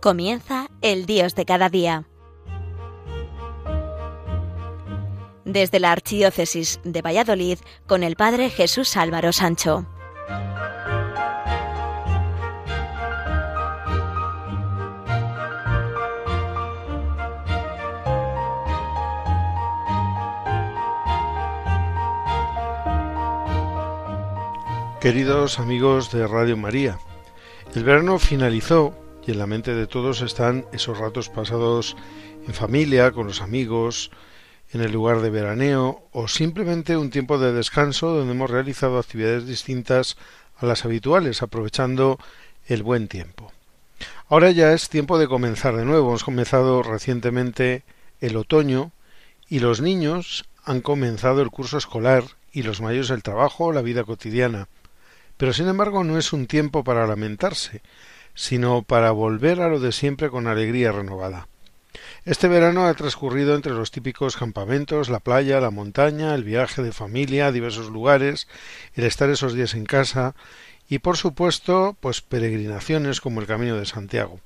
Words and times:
Comienza 0.00 0.68
el 0.80 1.04
Dios 1.04 1.34
de 1.34 1.44
cada 1.44 1.68
día. 1.68 2.06
Desde 5.44 5.78
la 5.78 5.92
Archidiócesis 5.92 6.80
de 6.84 7.02
Valladolid 7.02 7.58
con 7.86 8.02
el 8.02 8.16
Padre 8.16 8.48
Jesús 8.48 8.96
Álvaro 8.96 9.30
Sancho. 9.34 9.86
Queridos 24.98 25.58
amigos 25.58 26.10
de 26.10 26.26
Radio 26.26 26.56
María, 26.56 26.98
el 27.74 27.84
verano 27.84 28.18
finalizó 28.18 28.94
y 29.26 29.32
en 29.32 29.38
la 29.38 29.46
mente 29.46 29.74
de 29.74 29.86
todos 29.86 30.22
están 30.22 30.66
esos 30.72 30.98
ratos 30.98 31.28
pasados 31.28 31.96
en 32.46 32.54
familia, 32.54 33.12
con 33.12 33.26
los 33.26 33.40
amigos, 33.40 34.10
en 34.72 34.80
el 34.80 34.92
lugar 34.92 35.20
de 35.20 35.30
veraneo 35.30 36.04
o 36.12 36.28
simplemente 36.28 36.96
un 36.96 37.10
tiempo 37.10 37.38
de 37.38 37.52
descanso 37.52 38.08
donde 38.08 38.32
hemos 38.32 38.50
realizado 38.50 38.98
actividades 38.98 39.46
distintas 39.46 40.16
a 40.58 40.66
las 40.66 40.84
habituales, 40.84 41.42
aprovechando 41.42 42.18
el 42.66 42.82
buen 42.82 43.08
tiempo. 43.08 43.52
Ahora 44.28 44.50
ya 44.50 44.72
es 44.72 44.88
tiempo 44.88 45.18
de 45.18 45.28
comenzar 45.28 45.76
de 45.76 45.84
nuevo. 45.84 46.08
Hemos 46.08 46.24
comenzado 46.24 46.82
recientemente 46.82 47.82
el 48.20 48.36
otoño 48.36 48.92
y 49.48 49.58
los 49.58 49.80
niños 49.80 50.44
han 50.64 50.80
comenzado 50.80 51.42
el 51.42 51.50
curso 51.50 51.78
escolar 51.78 52.24
y 52.52 52.62
los 52.62 52.80
mayores 52.80 53.10
el 53.10 53.22
trabajo, 53.22 53.72
la 53.72 53.82
vida 53.82 54.04
cotidiana. 54.04 54.68
Pero 55.36 55.52
sin 55.52 55.68
embargo 55.68 56.04
no 56.04 56.18
es 56.18 56.32
un 56.32 56.46
tiempo 56.46 56.84
para 56.84 57.06
lamentarse, 57.06 57.82
sino 58.34 58.82
para 58.82 59.10
volver 59.10 59.60
a 59.60 59.68
lo 59.68 59.80
de 59.80 59.92
siempre 59.92 60.30
con 60.30 60.46
alegría 60.46 60.92
renovada. 60.92 61.48
Este 62.24 62.48
verano 62.48 62.86
ha 62.86 62.94
transcurrido 62.94 63.54
entre 63.54 63.72
los 63.72 63.90
típicos 63.90 64.36
campamentos, 64.36 65.08
la 65.08 65.20
playa, 65.20 65.60
la 65.60 65.70
montaña, 65.70 66.34
el 66.34 66.44
viaje 66.44 66.82
de 66.82 66.92
familia 66.92 67.46
a 67.46 67.52
diversos 67.52 67.88
lugares, 67.88 68.46
el 68.94 69.04
estar 69.04 69.30
esos 69.30 69.54
días 69.54 69.74
en 69.74 69.86
casa 69.86 70.34
y 70.88 70.98
por 70.98 71.16
supuesto, 71.16 71.96
pues 72.00 72.20
peregrinaciones 72.20 73.20
como 73.20 73.40
el 73.40 73.46
Camino 73.46 73.76
de 73.76 73.86
Santiago. 73.86 74.40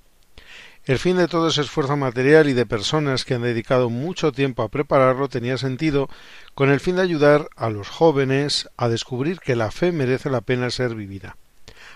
El 0.85 0.99
fin 0.99 1.17
de 1.17 1.29
todo 1.29 1.49
ese 1.49 1.63
esfuerzo 1.63 1.97
material 1.97 2.49
y 2.49 2.53
de 2.53 2.67
personas 2.67 3.25
que 3.25 3.35
han 3.35 3.43
dedicado 3.43 3.89
mucho 3.89 4.33
tiempo 4.33 4.63
a 4.63 4.69
prepararlo 4.69 5.29
tenía 5.29 5.57
sentido 5.57 6.09
con 6.55 6.71
el 6.71 6.81
fin 6.81 6.97
de 6.97 7.03
ayudar 7.03 7.49
a 7.57 7.71
los 7.71 7.89
jóvenes 7.89 8.69
a 8.77 8.89
descubrir 8.89 9.41
que 9.41 9.57
la 9.57 9.71
fe 9.71 9.93
merece 9.93 10.29
la 10.29 10.43
pena 10.43 10.71
ser 10.71 10.95
vivida 10.95 11.37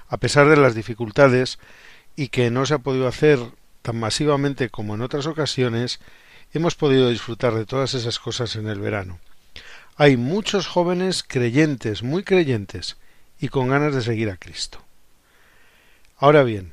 a 0.09 0.17
pesar 0.17 0.49
de 0.49 0.57
las 0.57 0.75
dificultades 0.75 1.59
y 2.17 2.29
que 2.29 2.51
no 2.51 2.67
se 2.67 2.75
ha 2.75 2.79
podido 2.79 3.07
hacer 3.07 3.39
tan 3.83 3.99
masivamente 3.99 4.71
como 4.71 4.95
en 4.95 5.03
otras 5.03 5.27
ocasiones, 5.27 6.01
hemos 6.53 6.75
podido 6.75 7.11
disfrutar 7.11 7.55
de 7.55 7.67
todas 7.67 7.95
esas 7.95 8.19
cosas 8.19 8.57
en 8.57 8.69
el 8.69 8.81
verano. 8.81 9.21
Hay 9.97 10.17
muchos 10.17 10.67
jóvenes 10.67 11.25
creyentes, 11.27 12.03
muy 12.03 12.23
creyentes, 12.23 12.97
y 13.41 13.49
con 13.49 13.69
ganas 13.69 13.95
de 13.95 14.03
seguir 14.03 14.31
a 14.31 14.37
Cristo. 14.37 14.85
Ahora 16.17 16.43
bien, 16.43 16.73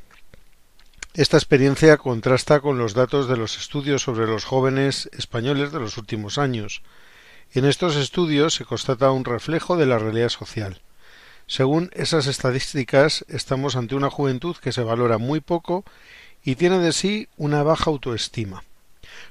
esta 1.13 1.38
experiencia 1.38 1.97
contrasta 1.97 2.59
con 2.59 2.78
los 2.78 2.94
datos 2.94 3.28
de 3.29 3.38
los 3.38 3.57
estudios 3.57 4.01
sobre 4.01 4.28
los 4.28 4.44
jóvenes 4.44 5.09
españoles 5.13 5.72
de 5.72 5.79
los 5.79 5.97
últimos 5.97 6.38
años. 6.38 6.81
En 7.53 7.66
estos 7.66 7.95
estudios 7.95 8.56
se 8.56 8.66
constata 8.66 9.12
un 9.12 9.24
reflejo 9.24 9.78
de 9.78 9.85
la 9.85 9.97
realidad 9.97 10.29
social. 10.29 10.81
Según 11.47 11.91
esas 11.94 12.25
estadísticas, 12.25 13.23
estamos 13.28 13.75
ante 13.75 13.95
una 13.95 14.09
juventud 14.09 14.56
que 14.57 14.72
se 14.72 14.83
valora 14.83 15.19
muy 15.19 15.41
poco 15.41 15.85
y 16.44 16.56
tiene 16.56 16.79
de 16.79 16.91
sí 16.91 17.28
una 17.38 17.61
baja 17.61 17.91
autoestima. 17.91 18.63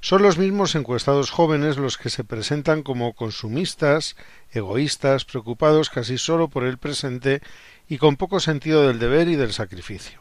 Son 0.01 0.23
los 0.23 0.39
mismos 0.39 0.77
encuestados 0.77 1.31
jóvenes 1.31 1.77
los 1.77 1.99
que 1.99 2.11
se 2.11 2.23
presentan 2.23 2.83
como 2.83 3.15
consumistas, 3.15 4.17
egoístas, 4.53 5.25
preocupados 5.25 5.91
casi 5.91 6.17
solo 6.17 6.49
por 6.49 6.65
el 6.65 6.79
presente 6.79 7.43
y 7.89 7.99
con 7.99 8.17
poco 8.17 8.39
sentido 8.39 8.87
del 8.87 9.01
deber 9.01 9.29
y 9.29 9.37
del 9.37 9.53
sacrificio. 9.53 10.21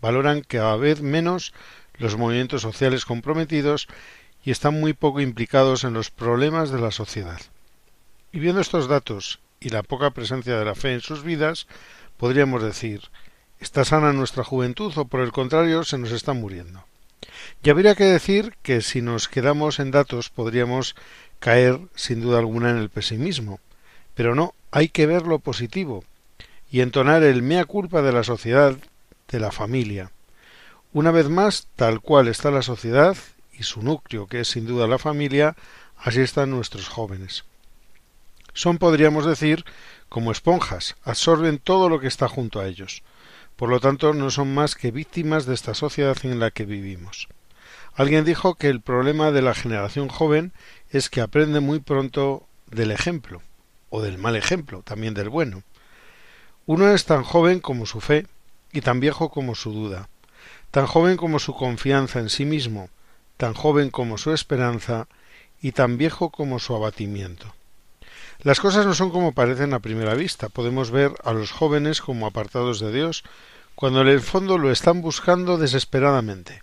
Valoran 0.00 0.42
cada 0.42 0.76
vez 0.76 1.02
menos 1.02 1.54
los 1.98 2.16
movimientos 2.16 2.62
sociales 2.62 3.04
comprometidos 3.04 3.86
y 4.44 4.50
están 4.50 4.78
muy 4.80 4.92
poco 4.92 5.20
implicados 5.20 5.84
en 5.84 5.92
los 5.92 6.10
problemas 6.10 6.70
de 6.70 6.80
la 6.80 6.90
sociedad. 6.90 7.40
Y 8.32 8.40
viendo 8.40 8.60
estos 8.60 8.88
datos 8.88 9.40
y 9.60 9.70
la 9.70 9.82
poca 9.82 10.10
presencia 10.10 10.58
de 10.58 10.64
la 10.64 10.74
fe 10.74 10.94
en 10.94 11.00
sus 11.00 11.22
vidas, 11.22 11.66
podríamos 12.16 12.62
decir 12.62 13.02
¿Está 13.60 13.84
sana 13.84 14.12
nuestra 14.12 14.44
juventud 14.44 14.92
o 14.96 15.06
por 15.06 15.20
el 15.20 15.32
contrario 15.32 15.82
se 15.82 15.98
nos 15.98 16.12
está 16.12 16.32
muriendo? 16.32 16.84
Y 17.62 17.70
habría 17.70 17.96
que 17.96 18.04
decir 18.04 18.54
que 18.62 18.82
si 18.82 19.02
nos 19.02 19.28
quedamos 19.28 19.80
en 19.80 19.90
datos 19.90 20.30
podríamos 20.30 20.94
caer 21.40 21.80
sin 21.96 22.20
duda 22.20 22.38
alguna 22.38 22.70
en 22.70 22.78
el 22.78 22.88
pesimismo. 22.88 23.58
Pero 24.14 24.36
no, 24.36 24.54
hay 24.70 24.88
que 24.88 25.06
ver 25.06 25.22
lo 25.22 25.40
positivo 25.40 26.04
y 26.70 26.82
entonar 26.82 27.24
el 27.24 27.42
mea 27.42 27.64
culpa 27.64 28.00
de 28.00 28.12
la 28.12 28.22
sociedad, 28.22 28.76
de 29.28 29.40
la 29.40 29.50
familia. 29.50 30.12
Una 30.92 31.10
vez 31.10 31.28
más, 31.28 31.66
tal 31.74 32.00
cual 32.00 32.28
está 32.28 32.52
la 32.52 32.62
sociedad 32.62 33.16
y 33.52 33.64
su 33.64 33.82
núcleo, 33.82 34.28
que 34.28 34.40
es 34.40 34.48
sin 34.48 34.66
duda 34.66 34.86
la 34.86 34.98
familia, 34.98 35.56
así 35.96 36.20
están 36.20 36.50
nuestros 36.50 36.88
jóvenes. 36.88 37.44
Son, 38.52 38.78
podríamos 38.78 39.26
decir, 39.26 39.64
como 40.08 40.32
esponjas, 40.32 40.96
absorben 41.04 41.58
todo 41.58 41.88
lo 41.88 42.00
que 42.00 42.08
está 42.08 42.28
junto 42.28 42.60
a 42.60 42.66
ellos. 42.66 43.02
Por 43.56 43.68
lo 43.68 43.80
tanto, 43.80 44.14
no 44.14 44.30
son 44.30 44.54
más 44.54 44.74
que 44.74 44.90
víctimas 44.90 45.46
de 45.46 45.54
esta 45.54 45.74
sociedad 45.74 46.16
en 46.22 46.38
la 46.38 46.50
que 46.50 46.64
vivimos. 46.64 47.28
Alguien 47.94 48.24
dijo 48.24 48.54
que 48.54 48.68
el 48.68 48.80
problema 48.80 49.32
de 49.32 49.42
la 49.42 49.54
generación 49.54 50.08
joven 50.08 50.52
es 50.90 51.10
que 51.10 51.20
aprende 51.20 51.60
muy 51.60 51.80
pronto 51.80 52.46
del 52.70 52.92
ejemplo, 52.92 53.42
o 53.90 54.02
del 54.02 54.18
mal 54.18 54.36
ejemplo, 54.36 54.82
también 54.82 55.14
del 55.14 55.28
bueno. 55.28 55.64
Uno 56.66 56.88
es 56.92 57.06
tan 57.06 57.24
joven 57.24 57.60
como 57.60 57.86
su 57.86 58.00
fe, 58.00 58.26
y 58.72 58.82
tan 58.82 59.00
viejo 59.00 59.30
como 59.30 59.54
su 59.54 59.72
duda, 59.72 60.08
tan 60.70 60.86
joven 60.86 61.16
como 61.16 61.38
su 61.38 61.54
confianza 61.54 62.20
en 62.20 62.28
sí 62.28 62.44
mismo, 62.44 62.90
tan 63.36 63.54
joven 63.54 63.90
como 63.90 64.18
su 64.18 64.32
esperanza, 64.32 65.08
y 65.60 65.72
tan 65.72 65.98
viejo 65.98 66.30
como 66.30 66.58
su 66.58 66.76
abatimiento. 66.76 67.54
Las 68.42 68.60
cosas 68.60 68.86
no 68.86 68.94
son 68.94 69.10
como 69.10 69.32
parecen 69.32 69.74
a 69.74 69.80
primera 69.80 70.14
vista. 70.14 70.48
Podemos 70.48 70.92
ver 70.92 71.12
a 71.24 71.32
los 71.32 71.50
jóvenes 71.50 72.00
como 72.00 72.24
apartados 72.24 72.78
de 72.78 72.92
Dios, 72.92 73.24
cuando 73.74 74.00
en 74.02 74.08
el 74.08 74.20
fondo 74.20 74.58
lo 74.58 74.70
están 74.70 75.02
buscando 75.02 75.58
desesperadamente. 75.58 76.62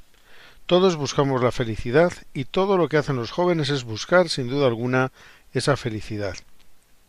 Todos 0.68 0.96
buscamos 0.96 1.44
la 1.44 1.52
felicidad 1.52 2.14
y 2.34 2.46
todo 2.46 2.78
lo 2.78 2.88
que 2.88 2.98
hacen 2.98 3.18
los 3.18 3.32
jóvenes 3.32 3.70
es 3.70 3.84
buscar, 3.84 4.30
sin 4.30 4.50
duda 4.50 4.68
alguna, 4.68 5.12
esa 5.54 5.76
felicidad. 5.76 6.38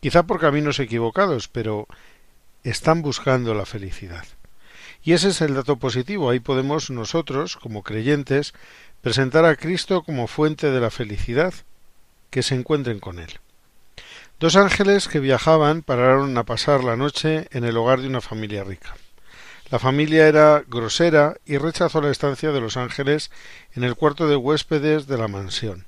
Quizá 0.01 0.23
por 0.23 0.39
caminos 0.39 0.79
equivocados, 0.79 1.47
pero 1.47 1.87
están 2.63 3.01
buscando 3.01 3.53
la 3.53 3.65
felicidad. 3.65 4.25
Y 5.01 5.13
ese 5.13 5.29
es 5.29 5.39
el 5.39 5.55
dato 5.55 5.77
positivo. 5.77 6.29
Ahí 6.29 6.41
podemos 6.41 6.89
nosotros, 6.89 7.55
como 7.55 7.83
creyentes, 7.83 8.53
presentar 9.01 9.45
a 9.45 9.55
Cristo 9.55 10.03
como 10.03 10.27
fuente 10.27 10.71
de 10.71 10.81
la 10.81 10.91
felicidad, 10.91 11.53
que 12.29 12.43
se 12.43 12.55
encuentren 12.55 12.99
con 12.99 13.19
Él. 13.19 13.39
Dos 14.39 14.55
ángeles 14.55 15.07
que 15.07 15.19
viajaban 15.19 15.81
pararon 15.81 16.37
a 16.37 16.43
pasar 16.43 16.83
la 16.83 16.95
noche 16.95 17.47
en 17.49 17.63
el 17.63 17.75
hogar 17.75 18.01
de 18.01 18.07
una 18.07 18.21
familia 18.21 18.63
rica. 18.63 18.95
La 19.71 19.79
familia 19.79 20.27
era 20.27 20.63
grosera 20.67 21.37
y 21.43 21.57
rechazó 21.57 22.01
la 22.01 22.11
estancia 22.11 22.51
de 22.51 22.61
los 22.61 22.77
ángeles 22.77 23.31
en 23.73 23.83
el 23.83 23.95
cuarto 23.95 24.27
de 24.27 24.35
huéspedes 24.35 25.07
de 25.07 25.17
la 25.17 25.27
mansión. 25.27 25.87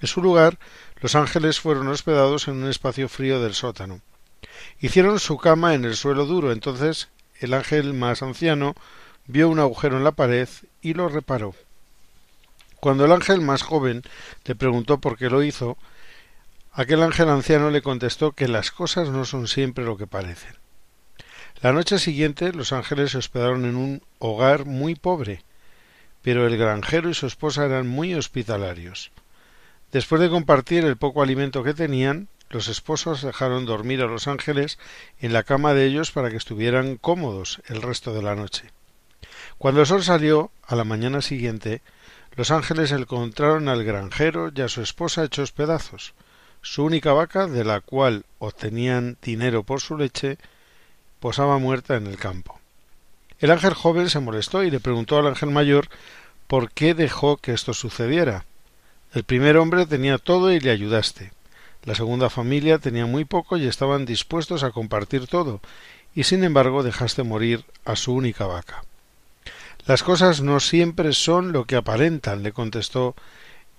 En 0.00 0.06
su 0.06 0.22
lugar, 0.22 0.60
los 1.00 1.16
ángeles 1.16 1.58
fueron 1.58 1.88
hospedados 1.88 2.46
en 2.46 2.62
un 2.62 2.70
espacio 2.70 3.08
frío 3.08 3.42
del 3.42 3.54
sótano. 3.54 4.02
Hicieron 4.78 5.18
su 5.18 5.36
cama 5.36 5.74
en 5.74 5.84
el 5.84 5.96
suelo 5.96 6.26
duro, 6.26 6.52
entonces 6.52 7.08
el 7.40 7.54
ángel 7.54 7.92
más 7.92 8.22
anciano 8.22 8.76
vio 9.26 9.48
un 9.48 9.58
agujero 9.58 9.96
en 9.96 10.04
la 10.04 10.12
pared 10.12 10.48
y 10.80 10.94
lo 10.94 11.08
reparó. 11.08 11.56
Cuando 12.76 13.04
el 13.04 13.10
ángel 13.10 13.40
más 13.40 13.62
joven 13.62 14.04
le 14.44 14.54
preguntó 14.54 14.98
por 15.00 15.18
qué 15.18 15.28
lo 15.28 15.42
hizo, 15.42 15.76
Aquel 16.72 17.02
ángel 17.02 17.28
anciano 17.28 17.70
le 17.70 17.82
contestó 17.82 18.32
que 18.32 18.46
las 18.46 18.70
cosas 18.70 19.08
no 19.08 19.24
son 19.24 19.48
siempre 19.48 19.84
lo 19.84 19.96
que 19.96 20.06
parecen. 20.06 20.56
La 21.62 21.72
noche 21.72 21.98
siguiente 21.98 22.52
los 22.52 22.72
ángeles 22.72 23.10
se 23.10 23.18
hospedaron 23.18 23.64
en 23.64 23.76
un 23.76 24.02
hogar 24.18 24.64
muy 24.66 24.94
pobre, 24.94 25.42
pero 26.22 26.46
el 26.46 26.56
granjero 26.56 27.10
y 27.10 27.14
su 27.14 27.26
esposa 27.26 27.66
eran 27.66 27.88
muy 27.88 28.14
hospitalarios. 28.14 29.10
Después 29.90 30.20
de 30.20 30.30
compartir 30.30 30.84
el 30.84 30.96
poco 30.96 31.22
alimento 31.22 31.64
que 31.64 31.74
tenían, 31.74 32.28
los 32.50 32.68
esposos 32.68 33.22
dejaron 33.22 33.66
dormir 33.66 34.02
a 34.02 34.06
los 34.06 34.28
ángeles 34.28 34.78
en 35.20 35.32
la 35.32 35.42
cama 35.42 35.74
de 35.74 35.86
ellos 35.86 36.12
para 36.12 36.30
que 36.30 36.36
estuvieran 36.36 36.96
cómodos 36.96 37.60
el 37.66 37.82
resto 37.82 38.14
de 38.14 38.22
la 38.22 38.36
noche. 38.36 38.70
Cuando 39.58 39.80
el 39.80 39.86
sol 39.86 40.04
salió, 40.04 40.52
a 40.66 40.76
la 40.76 40.84
mañana 40.84 41.20
siguiente, 41.20 41.82
los 42.36 42.52
ángeles 42.52 42.92
encontraron 42.92 43.68
al 43.68 43.82
granjero 43.82 44.52
y 44.54 44.60
a 44.60 44.68
su 44.68 44.82
esposa 44.82 45.24
hechos 45.24 45.52
pedazos. 45.52 46.14
Su 46.62 46.84
única 46.84 47.12
vaca, 47.12 47.46
de 47.46 47.64
la 47.64 47.80
cual 47.80 48.24
obtenían 48.38 49.16
dinero 49.22 49.62
por 49.62 49.80
su 49.80 49.96
leche, 49.96 50.38
posaba 51.18 51.58
muerta 51.58 51.96
en 51.96 52.06
el 52.06 52.16
campo. 52.16 52.60
El 53.38 53.50
ángel 53.50 53.74
joven 53.74 54.10
se 54.10 54.20
molestó 54.20 54.62
y 54.62 54.70
le 54.70 54.80
preguntó 54.80 55.18
al 55.18 55.26
ángel 55.26 55.50
mayor 55.50 55.88
por 56.46 56.70
qué 56.70 56.94
dejó 56.94 57.38
que 57.38 57.52
esto 57.52 57.72
sucediera. 57.72 58.44
El 59.14 59.24
primer 59.24 59.56
hombre 59.56 59.86
tenía 59.86 60.18
todo 60.18 60.52
y 60.52 60.60
le 60.60 60.70
ayudaste. 60.70 61.32
La 61.84 61.94
segunda 61.94 62.28
familia 62.28 62.78
tenía 62.78 63.06
muy 63.06 63.24
poco 63.24 63.56
y 63.56 63.66
estaban 63.66 64.04
dispuestos 64.04 64.62
a 64.62 64.70
compartir 64.70 65.26
todo, 65.26 65.60
y 66.14 66.24
sin 66.24 66.44
embargo 66.44 66.82
dejaste 66.82 67.22
morir 67.22 67.64
a 67.86 67.96
su 67.96 68.12
única 68.12 68.46
vaca. 68.46 68.84
Las 69.86 70.02
cosas 70.02 70.42
no 70.42 70.60
siempre 70.60 71.14
son 71.14 71.52
lo 71.52 71.64
que 71.64 71.76
aparentan, 71.76 72.42
le 72.42 72.52
contestó 72.52 73.14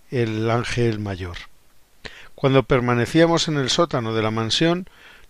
el 0.09 0.49
ángel 0.49 0.99
mayor. 0.99 1.37
Cuando 2.41 2.63
permanecíamos 2.63 3.47
en 3.49 3.57
el 3.57 3.69
sótano 3.69 4.15
de 4.15 4.23
la 4.23 4.31
mansión, 4.31 4.87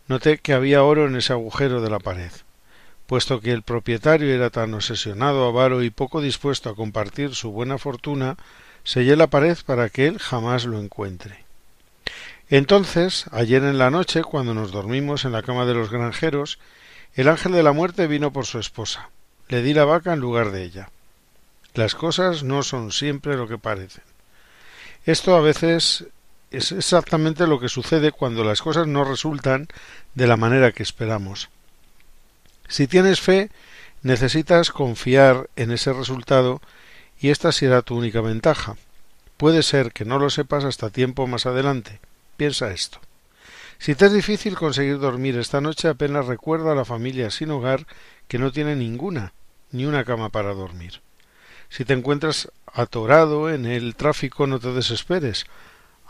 noté 0.07 0.37
que 0.37 0.53
había 0.53 0.81
oro 0.81 1.07
en 1.07 1.17
ese 1.17 1.33
agujero 1.33 1.81
de 1.81 1.89
la 1.89 1.99
pared. 1.99 2.31
Puesto 3.05 3.41
que 3.41 3.51
el 3.51 3.63
propietario 3.63 4.33
era 4.33 4.49
tan 4.49 4.73
obsesionado, 4.73 5.45
avaro 5.45 5.83
y 5.83 5.89
poco 5.89 6.21
dispuesto 6.21 6.69
a 6.69 6.75
compartir 6.75 7.35
su 7.35 7.51
buena 7.51 7.77
fortuna, 7.77 8.37
sellé 8.85 9.17
la 9.17 9.27
pared 9.27 9.57
para 9.65 9.89
que 9.89 10.07
él 10.07 10.19
jamás 10.19 10.63
lo 10.63 10.79
encuentre. 10.79 11.43
Entonces, 12.49 13.25
ayer 13.33 13.61
en 13.65 13.77
la 13.77 13.89
noche, 13.89 14.23
cuando 14.23 14.53
nos 14.53 14.71
dormimos 14.71 15.25
en 15.25 15.33
la 15.33 15.43
cama 15.43 15.65
de 15.65 15.73
los 15.73 15.91
granjeros, 15.91 16.59
el 17.15 17.27
ángel 17.27 17.51
de 17.51 17.63
la 17.63 17.73
muerte 17.73 18.07
vino 18.07 18.31
por 18.31 18.45
su 18.45 18.57
esposa. 18.57 19.09
Le 19.49 19.61
di 19.61 19.73
la 19.73 19.83
vaca 19.83 20.13
en 20.13 20.21
lugar 20.21 20.51
de 20.51 20.63
ella. 20.63 20.91
Las 21.73 21.93
cosas 21.93 22.43
no 22.43 22.63
son 22.63 22.93
siempre 22.93 23.35
lo 23.35 23.49
que 23.49 23.57
parecen. 23.57 24.05
Esto 25.03 25.35
a 25.35 25.41
veces 25.41 26.05
es 26.51 26.71
exactamente 26.71 27.47
lo 27.47 27.59
que 27.59 27.69
sucede 27.69 28.11
cuando 28.11 28.43
las 28.43 28.61
cosas 28.61 28.85
no 28.85 29.03
resultan 29.03 29.67
de 30.15 30.27
la 30.27 30.37
manera 30.37 30.73
que 30.73 30.83
esperamos. 30.83 31.49
Si 32.67 32.87
tienes 32.87 33.21
fe, 33.21 33.49
necesitas 34.03 34.71
confiar 34.71 35.49
en 35.55 35.71
ese 35.71 35.93
resultado 35.93 36.61
y 37.19 37.29
esta 37.29 37.51
será 37.51 37.81
tu 37.81 37.97
única 37.97 38.21
ventaja. 38.21 38.75
Puede 39.37 39.63
ser 39.63 39.91
que 39.91 40.05
no 40.05 40.19
lo 40.19 40.29
sepas 40.29 40.65
hasta 40.65 40.89
tiempo 40.89 41.25
más 41.25 41.45
adelante. 41.45 41.99
Piensa 42.37 42.71
esto. 42.71 42.99
Si 43.79 43.95
te 43.95 44.05
es 44.05 44.13
difícil 44.13 44.55
conseguir 44.55 44.99
dormir 44.99 45.37
esta 45.37 45.61
noche, 45.61 45.87
apenas 45.87 46.27
recuerda 46.27 46.73
a 46.73 46.75
la 46.75 46.85
familia 46.85 47.31
sin 47.31 47.49
hogar 47.49 47.87
que 48.27 48.37
no 48.37 48.51
tiene 48.51 48.75
ninguna, 48.75 49.33
ni 49.71 49.85
una 49.85 50.05
cama 50.05 50.29
para 50.29 50.53
dormir. 50.53 51.01
Si 51.69 51.85
te 51.85 51.93
encuentras 51.93 52.51
atorado 52.71 53.49
en 53.49 53.65
el 53.65 53.95
tráfico, 53.95 54.45
no 54.45 54.59
te 54.59 54.71
desesperes. 54.73 55.45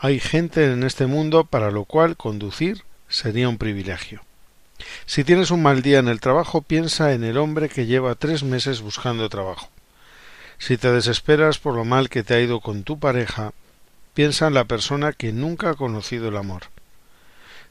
Hay 0.04 0.20
gente 0.20 0.66
en 0.66 0.82
este 0.82 1.06
mundo 1.06 1.44
para 1.44 1.70
lo 1.70 1.86
cual 1.86 2.18
conducir 2.18 2.86
sería 3.08 3.48
un 3.48 3.60
privilegio. 3.60 4.24
Si 5.06 5.24
tienes 5.24 5.52
un 5.52 5.62
mal 5.62 5.84
día 5.84 6.00
en 6.00 6.08
el 6.08 6.20
trabajo, 6.20 6.64
piensa 6.64 7.14
en 7.14 7.24
el 7.24 7.38
hombre 7.38 7.70
que 7.70 7.86
lleva 7.86 8.16
tres 8.16 8.42
meses 8.42 8.82
buscando 8.82 9.30
trabajo. 9.30 9.70
Si 10.58 10.76
te 10.76 10.92
desesperas 10.92 11.60
por 11.60 11.76
lo 11.76 11.86
mal 11.86 12.10
que 12.10 12.24
te 12.24 12.34
ha 12.34 12.40
ido 12.40 12.62
con 12.62 12.82
tu 12.82 12.98
pareja, 12.98 13.54
piensa 14.16 14.48
en 14.48 14.56
la 14.56 14.66
persona 14.66 15.14
que 15.14 15.32
nunca 15.34 15.70
ha 15.70 15.76
conocido 15.76 16.30
el 16.30 16.38
amor. 16.38 16.64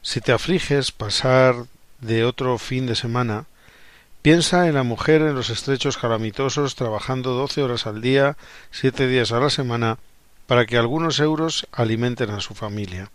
Si 0.01 0.21
te 0.21 0.31
afliges 0.31 0.93
pasar 0.93 1.65
de 1.99 2.23
otro 2.23 2.57
fin 2.57 2.85
de 2.85 2.95
semana, 2.95 3.43
piensa 4.21 4.69
en 4.69 4.75
la 4.75 4.83
mujer 4.83 5.21
en 5.21 5.35
los 5.35 5.49
estrechos 5.49 5.97
calamitosos 5.97 6.75
trabajando 6.75 7.33
doce 7.33 7.61
horas 7.61 7.87
al 7.87 7.99
día, 7.99 8.37
siete 8.71 9.09
días 9.09 9.33
a 9.33 9.41
la 9.41 9.49
semana, 9.49 9.97
para 10.51 10.65
que 10.65 10.77
algunos 10.77 11.21
euros 11.21 11.65
alimenten 11.71 12.29
a 12.31 12.41
su 12.41 12.53
familia. 12.55 13.09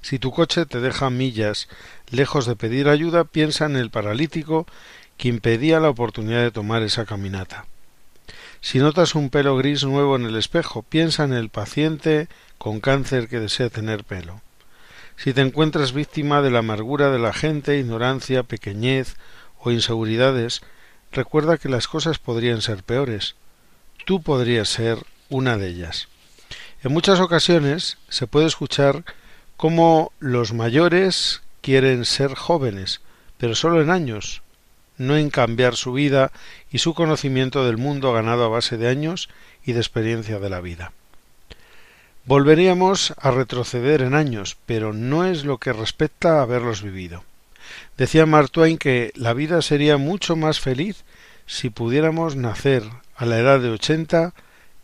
Si 0.00 0.18
tu 0.18 0.30
coche 0.30 0.64
te 0.64 0.80
deja 0.80 1.10
millas 1.10 1.68
lejos 2.08 2.46
de 2.46 2.56
pedir 2.56 2.88
ayuda, 2.88 3.24
piensa 3.24 3.66
en 3.66 3.76
el 3.76 3.90
paralítico 3.90 4.66
que 5.18 5.28
impedía 5.28 5.78
la 5.78 5.90
oportunidad 5.90 6.40
de 6.40 6.52
tomar 6.52 6.82
esa 6.82 7.04
caminata. 7.04 7.66
Si 8.62 8.78
notas 8.78 9.14
un 9.14 9.28
pelo 9.28 9.58
gris 9.58 9.84
nuevo 9.84 10.16
en 10.16 10.24
el 10.24 10.36
espejo, 10.36 10.84
piensa 10.84 11.24
en 11.24 11.34
el 11.34 11.50
paciente 11.50 12.28
con 12.56 12.80
cáncer 12.80 13.28
que 13.28 13.38
desea 13.38 13.68
tener 13.68 14.04
pelo. 14.04 14.40
Si 15.18 15.34
te 15.34 15.42
encuentras 15.42 15.92
víctima 15.92 16.40
de 16.40 16.50
la 16.50 16.60
amargura 16.60 17.10
de 17.10 17.18
la 17.18 17.34
gente, 17.34 17.78
ignorancia, 17.78 18.42
pequeñez 18.42 19.16
o 19.58 19.70
inseguridades, 19.70 20.62
recuerda 21.12 21.58
que 21.58 21.68
las 21.68 21.88
cosas 21.88 22.18
podrían 22.18 22.62
ser 22.62 22.84
peores. 22.84 23.34
Tú 24.06 24.22
podrías 24.22 24.70
ser 24.70 25.04
una 25.28 25.56
de 25.56 25.68
ellas. 25.68 26.08
En 26.82 26.92
muchas 26.92 27.20
ocasiones 27.20 27.98
se 28.08 28.26
puede 28.26 28.46
escuchar 28.46 29.04
cómo 29.56 30.12
los 30.20 30.52
mayores 30.52 31.42
quieren 31.60 32.04
ser 32.04 32.34
jóvenes, 32.34 33.00
pero 33.36 33.54
solo 33.54 33.82
en 33.82 33.90
años, 33.90 34.42
no 34.96 35.16
en 35.16 35.30
cambiar 35.30 35.76
su 35.76 35.92
vida 35.92 36.32
y 36.70 36.78
su 36.78 36.94
conocimiento 36.94 37.64
del 37.64 37.76
mundo 37.76 38.12
ganado 38.12 38.44
a 38.44 38.48
base 38.48 38.76
de 38.76 38.88
años 38.88 39.28
y 39.64 39.72
de 39.72 39.80
experiencia 39.80 40.38
de 40.38 40.50
la 40.50 40.60
vida. 40.60 40.92
Volveríamos 42.24 43.14
a 43.16 43.30
retroceder 43.30 44.02
en 44.02 44.14
años, 44.14 44.56
pero 44.66 44.92
no 44.92 45.24
es 45.24 45.44
lo 45.44 45.58
que 45.58 45.72
respecta 45.72 46.38
a 46.38 46.42
haberlos 46.42 46.82
vivido. 46.82 47.24
Decía 47.96 48.26
Mark 48.26 48.50
Twain 48.50 48.78
que 48.78 49.12
la 49.14 49.32
vida 49.32 49.62
sería 49.62 49.96
mucho 49.96 50.36
más 50.36 50.60
feliz 50.60 51.04
si 51.46 51.70
pudiéramos 51.70 52.36
nacer 52.36 52.82
a 53.16 53.24
la 53.24 53.38
edad 53.38 53.60
de 53.60 53.70
ochenta 53.70 54.34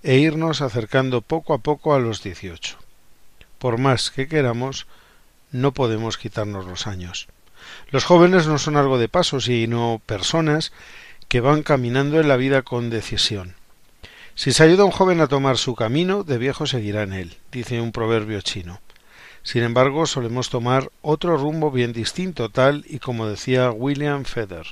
e 0.05 0.19
irnos 0.19 0.61
acercando 0.61 1.23
poco 1.23 1.55
a 1.55 1.59
poco 1.59 1.95
a 1.95 1.99
los 1.99 2.23
dieciocho. 2.23 2.77
Por 3.59 3.79
más 3.79 4.11
que 4.11 4.29
queramos, 4.29 4.87
no 5.51 5.73
podemos 5.73 6.19
quitarnos 6.19 6.67
los 6.67 6.87
años. 6.87 7.27
Los 7.91 8.05
jóvenes 8.05 8.47
no 8.47 8.59
son 8.59 8.77
algo 8.77 8.99
de 8.99 9.09
paso, 9.09 9.41
sino 9.41 10.03
personas 10.05 10.73
que 11.29 11.41
van 11.41 11.63
caminando 11.63 12.21
en 12.21 12.29
la 12.29 12.37
vida 12.37 12.63
con 12.63 12.91
decisión. 12.91 13.55
Si 14.35 14.53
se 14.53 14.63
ayuda 14.63 14.83
a 14.83 14.87
un 14.87 14.93
joven 14.93 15.23
a 15.23 15.29
tomar 15.29 15.57
su 15.57 15.75
camino, 15.75 16.23
de 16.23 16.37
viejo 16.37 16.67
seguirá 16.67 17.03
en 17.03 17.15
él, 17.15 17.39
dice 17.51 17.81
un 17.81 17.91
proverbio 17.91 18.43
chino. 18.43 18.81
Sin 19.43 19.63
embargo, 19.63 20.07
solemos 20.07 20.51
tomar 20.51 20.91
otro 21.01 21.37
rumbo 21.37 21.71
bien 21.71 21.93
distinto, 21.93 22.51
tal 22.51 22.85
y 22.89 22.99
como 22.99 23.27
decía 23.27 23.71
William 23.71 24.25
Feder. 24.25 24.67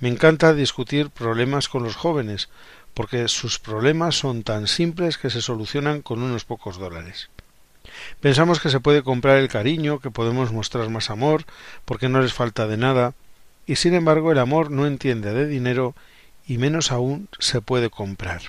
Me 0.00 0.08
encanta 0.08 0.54
discutir 0.54 1.10
problemas 1.10 1.68
con 1.68 1.82
los 1.84 1.94
jóvenes, 1.94 2.48
porque 2.94 3.28
sus 3.28 3.58
problemas 3.58 4.16
son 4.16 4.42
tan 4.42 4.66
simples 4.68 5.18
que 5.18 5.30
se 5.30 5.42
solucionan 5.42 6.00
con 6.00 6.22
unos 6.22 6.44
pocos 6.44 6.78
dólares. 6.78 7.28
Pensamos 8.20 8.60
que 8.60 8.70
se 8.70 8.80
puede 8.80 9.02
comprar 9.02 9.38
el 9.38 9.48
cariño, 9.48 10.00
que 10.00 10.10
podemos 10.10 10.52
mostrar 10.52 10.88
más 10.88 11.10
amor, 11.10 11.44
porque 11.84 12.08
no 12.08 12.20
les 12.20 12.32
falta 12.32 12.66
de 12.66 12.76
nada, 12.76 13.14
y 13.66 13.76
sin 13.76 13.94
embargo 13.94 14.32
el 14.32 14.38
amor 14.38 14.70
no 14.70 14.86
entiende 14.86 15.32
de 15.32 15.46
dinero 15.46 15.94
y 16.46 16.58
menos 16.58 16.92
aún 16.92 17.28
se 17.38 17.60
puede 17.60 17.90
comprar. 17.90 18.42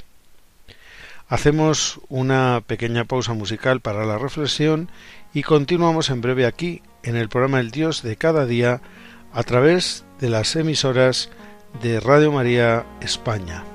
Hacemos 1.27 1.99
una 2.07 2.61
pequeña 2.65 3.05
pausa 3.05 3.33
musical 3.33 3.81
para 3.81 4.05
la 4.05 4.19
reflexión 4.19 4.89
y 5.33 5.41
continuamos 5.41 6.09
en 6.09 6.21
breve 6.21 6.45
aquí, 6.45 6.83
en 7.03 7.15
el 7.15 7.29
programa 7.29 7.59
El 7.59 7.71
Dios 7.71 8.03
de 8.03 8.15
cada 8.15 8.45
día, 8.45 8.81
a 9.33 9.43
través 9.43 10.05
de 10.19 10.29
las 10.29 10.55
emisoras 10.55 11.29
de 11.81 11.99
Radio 11.99 12.31
María 12.31 12.85
España. 13.01 13.74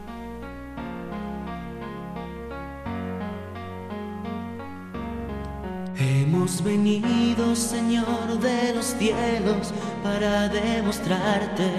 Hemos 6.50 6.64
venido, 6.64 7.54
Señor 7.54 8.40
de 8.40 8.74
los 8.74 8.86
cielos, 8.86 9.72
para 10.02 10.48
demostrarte 10.48 11.70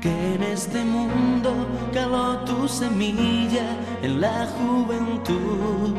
que 0.00 0.34
en 0.36 0.42
este 0.44 0.84
mundo 0.84 1.66
caló 1.92 2.38
tu 2.44 2.68
semilla 2.68 3.76
en 4.02 4.20
la 4.20 4.46
juventud. 4.56 5.96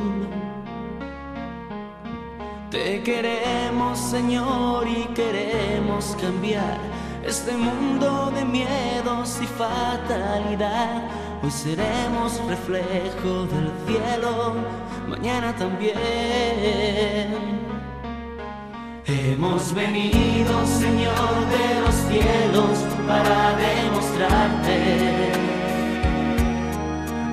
Te 2.71 3.03
queremos, 3.03 3.99
Señor, 3.99 4.87
y 4.87 5.03
queremos 5.13 6.15
cambiar 6.21 6.77
este 7.27 7.51
mundo 7.51 8.31
de 8.33 8.45
miedos 8.45 9.39
y 9.41 9.45
fatalidad. 9.45 11.03
Hoy 11.43 11.51
seremos 11.51 12.39
reflejo 12.47 13.45
del 13.47 13.69
cielo, 13.85 14.55
mañana 15.09 15.53
también. 15.53 15.97
Hemos 19.05 19.73
venido, 19.73 20.65
Señor 20.65 21.33
de 21.53 21.81
los 21.81 21.95
cielos, 22.07 22.85
para 23.05 23.57
demostrarte 23.57 24.77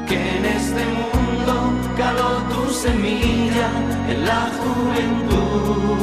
que 0.09 0.38
en 0.38 0.45
este 0.45 0.85
mundo 0.87 1.55
caló 1.97 2.43
tu 2.52 2.69
semilla 2.73 3.69
en 4.09 4.26
la 4.26 4.50
juventud. 4.59 5.99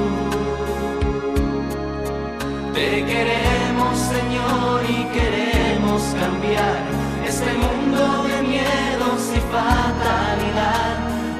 Te 2.74 3.04
queremos, 3.06 3.98
Señor, 4.00 4.82
y 4.88 5.04
queremos 5.14 6.02
cambiar 6.18 7.07
este 7.28 7.54
mundo 7.54 8.24
de 8.24 8.42
miedos 8.42 9.22
y 9.36 9.40
fatalidad. 9.52 10.94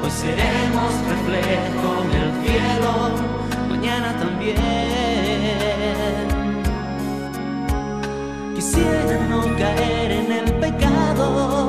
Hoy 0.04 0.12
seremos 0.12 0.92
reflejo 1.14 1.90
del 2.14 2.30
cielo 2.44 2.92
mañana 3.70 4.10
también. 4.20 4.58
Quisiera 8.56 9.18
no 9.30 9.40
caer 9.58 10.12
en 10.12 10.32
el 10.32 10.54
pecado 10.60 11.68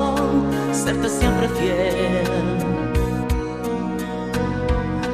infiel. 1.48 2.58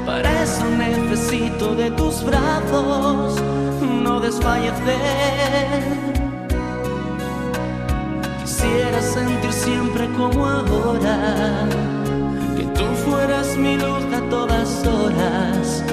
Para 0.07 0.43
eso 0.43 0.65
necesito 0.71 1.75
de 1.75 1.91
tus 1.93 2.25
brazos, 2.25 3.41
no 4.03 4.21
desfallecer. 4.21 6.05
Quisiera 8.65 9.03
sentir 9.03 9.53
siempre 9.53 10.09
como 10.17 10.47
ahora, 10.47 11.69
que 12.57 12.65
tú 12.79 12.87
fueras 13.05 13.57
mi 13.59 13.77
luz 13.77 14.05
a 14.15 14.21
todas 14.31 14.87
horas. 14.87 15.85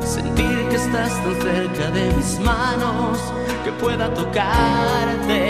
Sentir 0.00 0.68
que 0.70 0.76
estás 0.76 1.12
tan 1.22 1.34
cerca 1.42 1.90
de 1.90 2.10
mis 2.14 2.40
manos, 2.40 3.18
que 3.62 3.72
pueda 3.72 4.12
tocarte. 4.14 5.42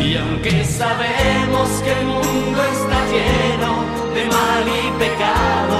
Y 0.00 0.16
aunque 0.16 0.64
sabemos 0.64 1.68
que 1.84 1.92
el 1.92 2.06
mundo 2.06 2.60
está 2.76 2.98
lleno 3.12 3.84
de 4.14 4.24
mal 4.36 4.64
y 4.66 4.80
pecado, 4.98 5.78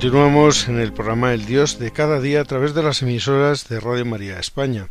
Continuamos 0.00 0.66
en 0.66 0.80
el 0.80 0.94
programa 0.94 1.34
El 1.34 1.44
Dios 1.44 1.78
de 1.78 1.90
cada 1.90 2.22
día 2.22 2.40
a 2.40 2.44
través 2.46 2.72
de 2.72 2.82
las 2.82 3.02
emisoras 3.02 3.68
de 3.68 3.80
Radio 3.80 4.06
María 4.06 4.38
España. 4.38 4.88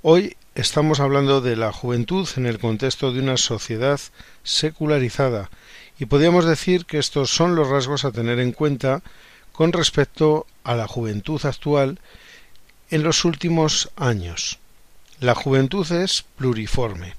Hoy 0.00 0.38
estamos 0.54 1.00
hablando 1.00 1.42
de 1.42 1.54
la 1.54 1.70
juventud 1.70 2.26
en 2.34 2.46
el 2.46 2.58
contexto 2.58 3.12
de 3.12 3.20
una 3.20 3.36
sociedad 3.36 4.00
secularizada 4.44 5.50
y 5.98 6.06
podríamos 6.06 6.46
decir 6.46 6.86
que 6.86 6.96
estos 6.96 7.28
son 7.28 7.56
los 7.56 7.68
rasgos 7.68 8.06
a 8.06 8.10
tener 8.10 8.38
en 8.40 8.52
cuenta 8.52 9.02
con 9.52 9.70
respecto 9.70 10.46
a 10.64 10.74
la 10.76 10.88
juventud 10.88 11.44
actual 11.44 12.00
en 12.88 13.02
los 13.02 13.26
últimos 13.26 13.90
años. 13.96 14.60
La 15.20 15.34
juventud 15.34 15.86
es 15.92 16.24
pluriforme. 16.38 17.16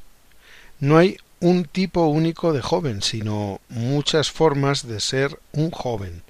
No 0.80 0.98
hay 0.98 1.18
un 1.42 1.66
tipo 1.66 2.08
único 2.08 2.54
de 2.54 2.64
joven, 2.64 3.04
sino 3.04 3.62
muchas 3.70 4.32
formas 4.32 4.88
de 4.88 5.00
ser 5.00 5.40
un 5.52 5.70
joven. 5.70 6.24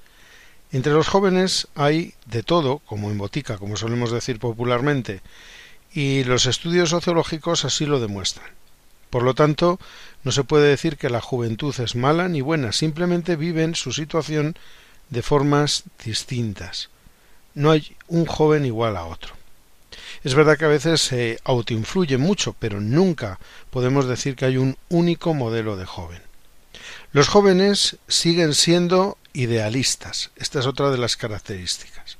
Entre 0.71 0.93
los 0.93 1.07
jóvenes 1.07 1.67
hay 1.73 2.13
de 2.27 2.43
todo, 2.43 2.79
como 2.79 3.09
en 3.09 3.17
botica, 3.17 3.57
como 3.57 3.75
solemos 3.75 4.11
decir 4.11 4.39
popularmente, 4.39 5.21
y 5.91 6.23
los 6.25 6.45
estudios 6.45 6.89
sociológicos 6.89 7.65
así 7.65 7.87
lo 7.87 7.99
demuestran. 7.99 8.49
Por 9.09 9.23
lo 9.23 9.33
tanto, 9.33 9.79
no 10.23 10.31
se 10.31 10.43
puede 10.43 10.69
decir 10.69 10.97
que 10.97 11.09
la 11.09 11.21
juventud 11.21 11.73
es 11.79 11.95
mala 11.95 12.27
ni 12.27 12.41
buena, 12.41 12.71
simplemente 12.71 13.35
viven 13.35 13.73
su 13.73 13.91
situación 13.91 14.55
de 15.09 15.23
formas 15.23 15.85
distintas. 16.05 16.89
No 17.55 17.71
hay 17.71 17.95
un 18.07 18.27
joven 18.27 18.65
igual 18.65 18.95
a 18.97 19.05
otro. 19.05 19.33
Es 20.23 20.35
verdad 20.35 20.57
que 20.57 20.65
a 20.65 20.69
veces 20.69 21.01
se 21.01 21.39
autoinfluye 21.43 22.17
mucho, 22.17 22.55
pero 22.59 22.79
nunca 22.79 23.39
podemos 23.71 24.05
decir 24.05 24.35
que 24.35 24.45
hay 24.45 24.57
un 24.57 24.77
único 24.89 25.33
modelo 25.33 25.77
de 25.77 25.85
joven. 25.85 26.21
Los 27.11 27.27
jóvenes 27.27 27.97
siguen 28.07 28.53
siendo 28.53 29.17
idealistas. 29.39 30.31
Esta 30.35 30.59
es 30.59 30.65
otra 30.65 30.91
de 30.91 30.97
las 30.97 31.15
características. 31.15 32.17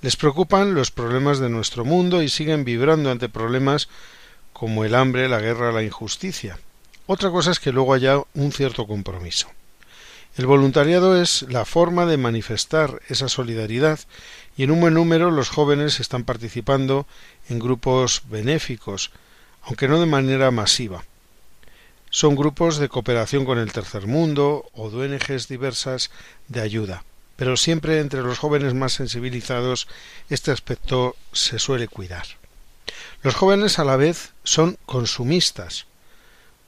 Les 0.00 0.16
preocupan 0.16 0.74
los 0.74 0.90
problemas 0.90 1.38
de 1.38 1.48
nuestro 1.48 1.84
mundo 1.84 2.22
y 2.22 2.28
siguen 2.28 2.64
vibrando 2.64 3.10
ante 3.10 3.28
problemas 3.28 3.88
como 4.52 4.84
el 4.84 4.94
hambre, 4.94 5.28
la 5.28 5.40
guerra, 5.40 5.70
la 5.70 5.84
injusticia. 5.84 6.58
Otra 7.06 7.30
cosa 7.30 7.52
es 7.52 7.60
que 7.60 7.72
luego 7.72 7.94
haya 7.94 8.20
un 8.34 8.52
cierto 8.52 8.86
compromiso. 8.86 9.48
El 10.36 10.46
voluntariado 10.46 11.20
es 11.20 11.42
la 11.48 11.64
forma 11.64 12.06
de 12.06 12.16
manifestar 12.16 13.00
esa 13.08 13.28
solidaridad 13.28 14.00
y 14.56 14.64
en 14.64 14.72
un 14.72 14.80
buen 14.80 14.94
número 14.94 15.30
los 15.30 15.48
jóvenes 15.48 16.00
están 16.00 16.24
participando 16.24 17.06
en 17.48 17.58
grupos 17.58 18.22
benéficos, 18.28 19.12
aunque 19.62 19.88
no 19.88 20.00
de 20.00 20.06
manera 20.06 20.50
masiva. 20.50 21.04
Son 22.18 22.34
grupos 22.34 22.78
de 22.78 22.88
cooperación 22.88 23.44
con 23.44 23.58
el 23.58 23.70
tercer 23.70 24.08
mundo 24.08 24.68
o 24.74 24.90
de 24.90 25.06
ONGs 25.06 25.46
diversas 25.46 26.10
de 26.48 26.60
ayuda, 26.60 27.04
pero 27.36 27.56
siempre 27.56 28.00
entre 28.00 28.22
los 28.22 28.40
jóvenes 28.40 28.74
más 28.74 28.94
sensibilizados 28.94 29.86
este 30.28 30.50
aspecto 30.50 31.14
se 31.32 31.60
suele 31.60 31.86
cuidar. 31.86 32.26
Los 33.22 33.36
jóvenes 33.36 33.78
a 33.78 33.84
la 33.84 33.94
vez 33.94 34.32
son 34.42 34.78
consumistas. 34.84 35.86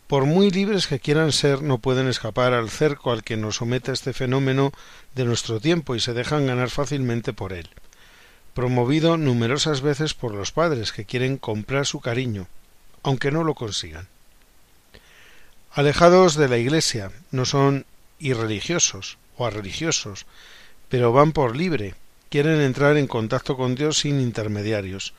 Por 0.07 0.25
muy 0.25 0.53
libres 0.53 0.87
que 0.87 1.01
quieran 1.01 1.33
ser, 1.33 1.63
no 1.63 1.79
pueden 1.79 2.07
escapar 2.07 2.53
al 2.53 2.71
cerco 2.71 3.11
al 3.11 3.25
que 3.25 3.37
nos 3.37 3.57
somete 3.57 3.91
este 3.91 4.13
fenómeno 4.13 4.71
de 5.17 5.25
nuestro 5.25 5.59
tiempo 5.59 5.97
y 5.97 6.01
se 6.01 6.15
dejan 6.15 6.47
ganar 6.47 6.71
fácilmente 6.71 7.33
por 7.33 7.53
él, 7.53 7.69
promovido 8.55 9.17
numerosas 9.17 9.81
veces 9.81 10.15
por 10.15 10.33
los 10.33 10.53
padres 10.53 10.93
que 10.93 11.07
quieren 11.07 11.39
comprar 11.39 11.87
su 11.87 11.99
cariño, 11.99 12.47
aunque 13.03 13.33
no 13.33 13.43
lo 13.43 13.55
consigan. 13.55 14.07
Alejados 15.73 16.35
de 16.35 16.49
la 16.49 16.59
Iglesia, 16.59 17.13
no 17.31 17.45
son 17.45 17.87
irreligiosos 18.19 19.19
o 19.37 19.49
religiosos, 19.49 20.27
pero 20.89 21.13
van 21.13 21.31
por 21.31 21.57
libre, 21.57 21.95
quieren 22.29 22.61
entrar 22.61 22.97
en 22.97 23.07
contacto 23.07 23.57
con 23.57 23.77
Dios 23.77 23.99
sin 23.99 24.21
intermediarios, 24.21 25.15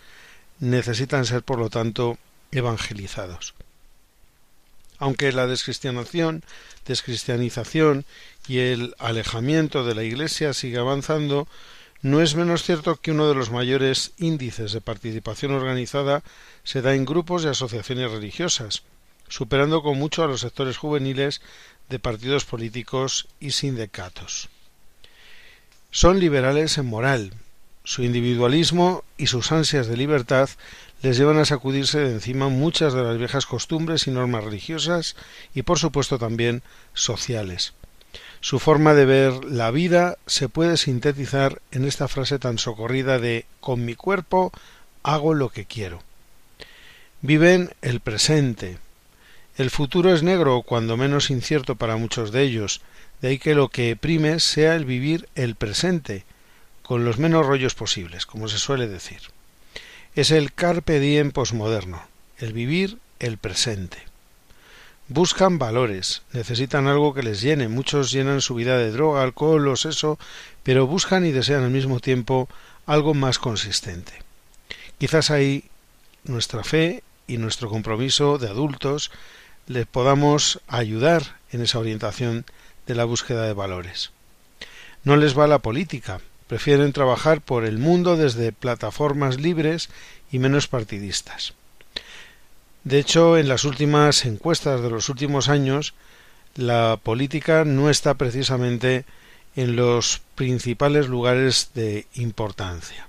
necesitan 0.60 1.24
ser 1.24 1.44
por 1.44 1.58
lo 1.58 1.70
tanto 1.70 2.18
evangelizados. 2.52 3.54
Aunque 4.98 5.32
la 5.32 5.48
descristianación, 5.48 6.44
descristianización 6.86 8.04
y 8.46 8.60
el 8.60 8.94
alejamiento 9.00 9.86
de 9.86 9.96
la 9.96 10.04
Iglesia 10.04 10.54
sigue 10.54 10.80
avanzando, 10.80 11.48
no 12.02 12.22
es 12.22 12.36
menos 12.36 12.64
cierto 12.64 12.98
que 12.98 13.12
uno 13.12 13.30
de 13.30 13.36
los 13.36 13.52
mayores 13.52 14.12
índices 14.18 14.74
de 14.74 14.82
participación 14.82 15.54
organizada 15.54 16.24
se 16.66 16.82
da 16.82 16.94
en 16.94 17.06
grupos 17.06 17.46
y 17.46 17.48
asociaciones 17.48 18.12
religiosas, 18.12 18.84
superando 19.32 19.82
con 19.82 19.98
mucho 19.98 20.24
a 20.24 20.28
los 20.28 20.42
sectores 20.42 20.78
juveniles 20.78 21.42
de 21.90 22.00
partidos 22.00 22.44
políticos 22.44 23.30
y 23.40 23.52
sindicatos. 23.52 24.50
Son 25.90 26.20
liberales 26.20 26.78
en 26.78 26.86
moral. 26.86 27.34
Su 27.86 28.04
individualismo 28.04 29.04
y 29.18 29.28
sus 29.28 29.54
ansias 29.54 29.88
de 29.88 29.96
libertad 29.96 30.50
les 31.02 31.18
llevan 31.18 31.38
a 31.38 31.46
sacudirse 31.46 32.00
de 32.00 32.12
encima 32.12 32.50
muchas 32.50 32.94
de 32.94 33.04
las 33.04 33.18
viejas 33.18 33.46
costumbres 33.46 34.06
y 34.06 34.12
normas 34.12 34.44
religiosas 34.44 35.16
y 35.56 35.62
por 35.62 35.80
supuesto 35.80 36.20
también 36.20 36.62
sociales. 36.94 37.74
Su 38.42 38.60
forma 38.60 38.94
de 38.94 39.06
ver 39.06 39.46
la 39.46 39.72
vida 39.72 40.18
se 40.28 40.50
puede 40.50 40.76
sintetizar 40.76 41.62
en 41.72 41.86
esta 41.86 42.10
frase 42.10 42.38
tan 42.38 42.58
socorrida 42.58 43.18
de 43.18 43.46
con 43.62 43.86
mi 43.86 43.96
cuerpo 43.96 44.52
hago 45.04 45.34
lo 45.34 45.50
que 45.50 45.66
quiero. 45.66 46.04
Viven 47.22 47.70
el 47.82 48.02
presente, 48.02 48.78
el 49.58 49.70
futuro 49.70 50.14
es 50.14 50.24
negro 50.24 50.62
cuando 50.62 50.98
menos 50.98 51.30
incierto 51.30 51.76
para 51.76 51.98
muchos 51.98 52.32
de 52.32 52.44
ellos, 52.44 52.82
de 53.22 53.30
ahí 53.30 53.40
que 53.40 53.56
lo 53.56 53.70
que 53.70 53.96
prime 53.96 54.40
sea 54.40 54.76
el 54.76 54.86
vivir 54.86 55.28
el 55.36 55.56
presente, 55.56 56.26
con 56.82 57.06
los 57.06 57.20
menos 57.20 57.46
rollos 57.46 57.76
posibles, 57.76 58.26
como 58.26 58.48
se 58.48 58.58
suele 58.58 58.88
decir. 58.88 59.20
Es 60.16 60.32
el 60.32 60.54
carpe 60.54 61.00
diem 61.00 61.32
posmoderno, 61.32 62.04
el 62.38 62.54
vivir 62.54 62.98
el 63.20 63.38
presente. 63.38 63.98
Buscan 65.08 65.60
valores, 65.60 66.22
necesitan 66.32 66.88
algo 66.88 67.14
que 67.14 67.24
les 67.24 67.42
llene. 67.42 67.68
Muchos 67.68 68.12
llenan 68.12 68.40
su 68.40 68.56
vida 68.56 68.78
de 68.78 68.92
droga, 68.92 69.24
alcohol 69.24 69.68
o 69.68 69.76
sexo, 69.76 70.18
pero 70.64 70.88
buscan 70.88 71.26
y 71.26 71.32
desean 71.32 71.64
al 71.64 71.72
mismo 71.72 72.00
tiempo 72.00 72.48
algo 72.86 73.14
más 73.14 73.38
consistente. 73.38 74.14
Quizás 74.98 75.30
ahí 75.30 75.66
nuestra 76.24 76.64
fe 76.64 77.04
y 77.28 77.38
nuestro 77.38 77.70
compromiso 77.70 78.38
de 78.38 78.48
adultos 78.48 79.12
les 79.68 79.86
podamos 79.86 80.60
ayudar 80.68 81.38
en 81.52 81.62
esa 81.62 81.80
orientación 81.80 82.46
de 82.88 82.96
la 82.96 83.06
búsqueda 83.06 83.46
de 83.46 83.54
valores. 83.54 84.12
No 85.04 85.16
les 85.16 85.38
va 85.38 85.48
la 85.48 85.60
política, 85.60 86.22
prefieren 86.48 86.94
trabajar 86.94 87.42
por 87.42 87.66
el 87.66 87.78
mundo 87.78 88.18
desde 88.18 88.52
plataformas 88.52 89.40
libres 89.40 89.90
y 90.32 90.40
menos 90.40 90.68
partidistas. 90.68 91.54
De 92.84 93.00
hecho, 93.00 93.38
en 93.38 93.48
las 93.48 93.64
últimas 93.64 94.26
encuestas 94.26 94.82
de 94.82 94.90
los 94.90 95.10
últimos 95.10 95.50
años, 95.50 95.94
la 96.56 97.00
política 97.02 97.64
no 97.64 97.90
está 97.90 98.16
precisamente 98.16 99.06
en 99.56 99.76
los 99.76 100.22
principales 100.36 101.08
lugares 101.08 101.72
de 101.74 102.08
importancia. 102.16 103.08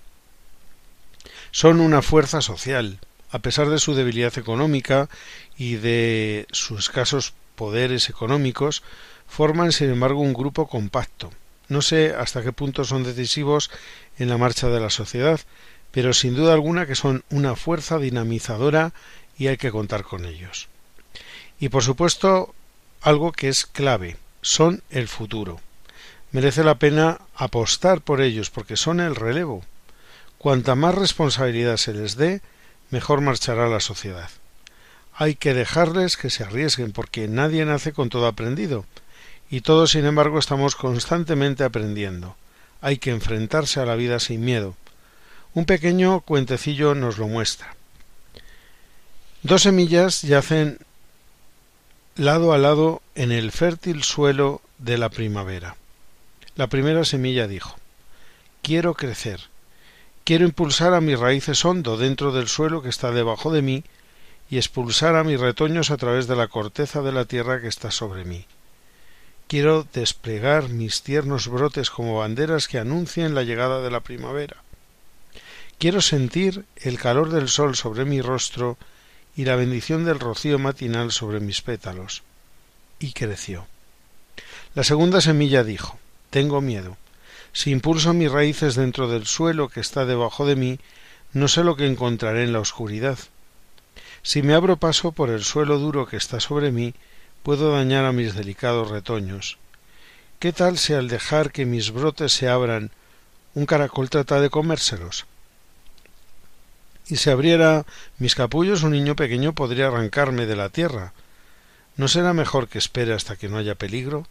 Son 1.50 1.80
una 1.80 2.02
fuerza 2.02 2.40
social, 2.40 2.98
a 3.32 3.38
pesar 3.40 3.68
de 3.70 3.78
su 3.78 3.94
debilidad 3.94 4.36
económica 4.38 5.08
y 5.56 5.76
de 5.76 6.46
sus 6.52 6.80
escasos 6.80 7.32
poderes 7.56 8.08
económicos, 8.10 8.82
forman 9.26 9.72
sin 9.72 9.90
embargo 9.90 10.20
un 10.20 10.34
grupo 10.34 10.68
compacto. 10.68 11.32
No 11.68 11.80
sé 11.80 12.14
hasta 12.14 12.42
qué 12.42 12.52
punto 12.52 12.84
son 12.84 13.02
decisivos 13.02 13.70
en 14.18 14.28
la 14.28 14.36
marcha 14.36 14.68
de 14.68 14.80
la 14.80 14.90
sociedad, 14.90 15.40
pero 15.90 16.12
sin 16.12 16.36
duda 16.36 16.52
alguna 16.52 16.86
que 16.86 16.94
son 16.94 17.24
una 17.30 17.56
fuerza 17.56 17.98
dinamizadora 17.98 18.92
y 19.38 19.46
hay 19.46 19.56
que 19.56 19.70
contar 19.70 20.02
con 20.02 20.26
ellos. 20.26 20.68
Y 21.58 21.70
por 21.70 21.82
supuesto, 21.82 22.54
algo 23.00 23.32
que 23.32 23.48
es 23.48 23.64
clave, 23.64 24.18
son 24.42 24.82
el 24.90 25.08
futuro. 25.08 25.60
Merece 26.32 26.64
la 26.64 26.74
pena 26.74 27.20
apostar 27.34 28.02
por 28.02 28.20
ellos 28.20 28.50
porque 28.50 28.76
son 28.76 29.00
el 29.00 29.16
relevo. 29.16 29.64
Cuanta 30.36 30.74
más 30.74 30.94
responsabilidad 30.94 31.76
se 31.78 31.94
les 31.94 32.16
dé, 32.16 32.42
mejor 32.92 33.22
marchará 33.22 33.68
la 33.68 33.80
sociedad. 33.80 34.30
Hay 35.14 35.34
que 35.34 35.54
dejarles 35.54 36.16
que 36.16 36.30
se 36.30 36.44
arriesguen 36.44 36.92
porque 36.92 37.26
nadie 37.26 37.64
nace 37.64 37.92
con 37.92 38.08
todo 38.08 38.26
aprendido 38.26 38.86
y 39.50 39.62
todos 39.62 39.90
sin 39.90 40.04
embargo 40.04 40.38
estamos 40.38 40.76
constantemente 40.76 41.64
aprendiendo. 41.64 42.36
Hay 42.80 42.98
que 42.98 43.10
enfrentarse 43.10 43.80
a 43.80 43.86
la 43.86 43.96
vida 43.96 44.20
sin 44.20 44.44
miedo. 44.44 44.76
Un 45.54 45.64
pequeño 45.64 46.20
cuentecillo 46.20 46.94
nos 46.94 47.18
lo 47.18 47.28
muestra. 47.28 47.74
Dos 49.42 49.62
semillas 49.62 50.22
yacen 50.22 50.78
lado 52.14 52.52
a 52.52 52.58
lado 52.58 53.02
en 53.14 53.32
el 53.32 53.52
fértil 53.52 54.02
suelo 54.02 54.60
de 54.78 54.98
la 54.98 55.08
primavera. 55.08 55.76
La 56.56 56.66
primera 56.66 57.04
semilla 57.04 57.46
dijo 57.46 57.76
Quiero 58.62 58.94
crecer, 58.94 59.40
quiero 60.24 60.44
impulsar 60.44 60.94
a 60.94 61.00
mis 61.00 61.18
raíces 61.18 61.64
hondo 61.64 61.96
dentro 61.96 62.32
del 62.32 62.48
suelo 62.48 62.82
que 62.82 62.88
está 62.88 63.10
debajo 63.10 63.52
de 63.52 63.62
mí 63.62 63.84
y 64.50 64.58
expulsar 64.58 65.16
a 65.16 65.24
mis 65.24 65.40
retoños 65.40 65.90
a 65.90 65.96
través 65.96 66.26
de 66.26 66.36
la 66.36 66.48
corteza 66.48 67.02
de 67.02 67.12
la 67.12 67.24
tierra 67.24 67.60
que 67.60 67.68
está 67.68 67.90
sobre 67.90 68.24
mí. 68.24 68.46
Quiero 69.48 69.86
desplegar 69.92 70.68
mis 70.68 71.02
tiernos 71.02 71.48
brotes 71.48 71.90
como 71.90 72.18
banderas 72.18 72.68
que 72.68 72.78
anuncien 72.78 73.34
la 73.34 73.42
llegada 73.42 73.82
de 73.82 73.90
la 73.90 74.00
primavera. 74.00 74.56
Quiero 75.78 76.00
sentir 76.00 76.64
el 76.76 76.98
calor 76.98 77.30
del 77.30 77.48
sol 77.48 77.76
sobre 77.76 78.04
mi 78.04 78.20
rostro 78.20 78.78
y 79.36 79.44
la 79.44 79.56
bendición 79.56 80.04
del 80.04 80.20
rocío 80.20 80.58
matinal 80.58 81.10
sobre 81.10 81.40
mis 81.40 81.60
pétalos. 81.60 82.22
Y 82.98 83.12
creció. 83.12 83.66
La 84.74 84.84
segunda 84.84 85.20
semilla 85.20 85.64
dijo 85.64 85.98
Tengo 86.30 86.60
miedo. 86.60 86.96
Si 87.52 87.70
impulso 87.70 88.14
mis 88.14 88.30
raíces 88.30 88.74
dentro 88.74 89.08
del 89.08 89.26
suelo 89.26 89.68
que 89.68 89.80
está 89.80 90.04
debajo 90.04 90.46
de 90.46 90.56
mí, 90.56 90.78
no 91.32 91.48
sé 91.48 91.64
lo 91.64 91.76
que 91.76 91.86
encontraré 91.86 92.44
en 92.44 92.52
la 92.52 92.60
oscuridad. 92.60 93.18
Si 94.22 94.42
me 94.42 94.54
abro 94.54 94.76
paso 94.76 95.12
por 95.12 95.30
el 95.30 95.44
suelo 95.44 95.78
duro 95.78 96.06
que 96.06 96.16
está 96.16 96.40
sobre 96.40 96.70
mí, 96.70 96.94
puedo 97.42 97.72
dañar 97.72 98.04
a 98.04 98.12
mis 98.12 98.34
delicados 98.34 98.90
retoños. 98.90 99.58
¿Qué 100.38 100.52
tal 100.52 100.78
si 100.78 100.94
al 100.94 101.08
dejar 101.08 101.52
que 101.52 101.66
mis 101.66 101.90
brotes 101.90 102.32
se 102.32 102.48
abran, 102.48 102.90
un 103.54 103.66
caracol 103.66 104.10
trata 104.10 104.40
de 104.40 104.50
comérselos? 104.50 105.26
y 107.08 107.16
se 107.16 107.30
abriera 107.30 107.84
mis 108.18 108.34
capullos 108.34 108.82
un 108.82 108.92
niño 108.92 109.16
pequeño 109.16 109.52
podría 109.52 109.88
arrancarme 109.88 110.46
de 110.46 110.56
la 110.56 110.68
tierra. 110.68 111.12
¿No 111.96 112.08
será 112.08 112.32
mejor 112.32 112.68
que 112.68 112.78
espere 112.78 113.12
hasta 113.12 113.36
que 113.36 113.48
no 113.48 113.58
haya 113.58 113.74
peligro? 113.74 114.26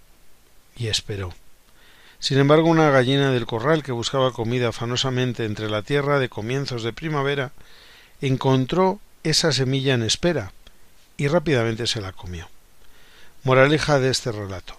Y 0.75 0.87
esperó. 0.87 1.33
Sin 2.21 2.37
embargo, 2.37 2.69
una 2.69 2.91
gallina 2.91 3.31
del 3.31 3.47
corral 3.47 3.81
que 3.81 3.91
buscaba 3.91 4.31
comida 4.31 4.69
afanosamente 4.69 5.43
entre 5.43 5.71
la 5.71 5.81
tierra 5.81 6.19
de 6.19 6.29
comienzos 6.29 6.83
de 6.83 6.93
primavera 6.93 7.51
encontró 8.21 8.99
esa 9.23 9.51
semilla 9.51 9.95
en 9.95 10.03
espera 10.03 10.53
y 11.17 11.27
rápidamente 11.27 11.87
se 11.87 11.99
la 11.99 12.11
comió. 12.11 12.47
Moraleja 13.43 13.99
de 13.99 14.11
este 14.11 14.31
relato. 14.31 14.75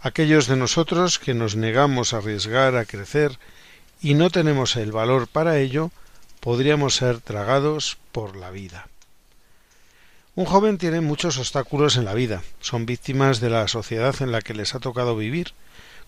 Aquellos 0.00 0.46
de 0.46 0.56
nosotros 0.56 1.18
que 1.18 1.34
nos 1.34 1.54
negamos 1.54 2.14
a 2.14 2.16
arriesgar 2.16 2.76
a 2.76 2.86
crecer 2.86 3.38
y 4.00 4.14
no 4.14 4.30
tenemos 4.30 4.76
el 4.76 4.90
valor 4.90 5.28
para 5.28 5.58
ello, 5.58 5.90
podríamos 6.40 6.96
ser 6.96 7.20
tragados 7.20 7.98
por 8.10 8.36
la 8.36 8.50
vida. 8.50 8.88
Un 10.34 10.46
joven 10.46 10.78
tiene 10.78 11.02
muchos 11.02 11.36
obstáculos 11.36 11.98
en 11.98 12.06
la 12.06 12.14
vida, 12.14 12.42
son 12.60 12.86
víctimas 12.86 13.40
de 13.40 13.50
la 13.50 13.68
sociedad 13.68 14.14
en 14.20 14.32
la 14.32 14.40
que 14.40 14.54
les 14.54 14.74
ha 14.74 14.80
tocado 14.80 15.14
vivir, 15.14 15.52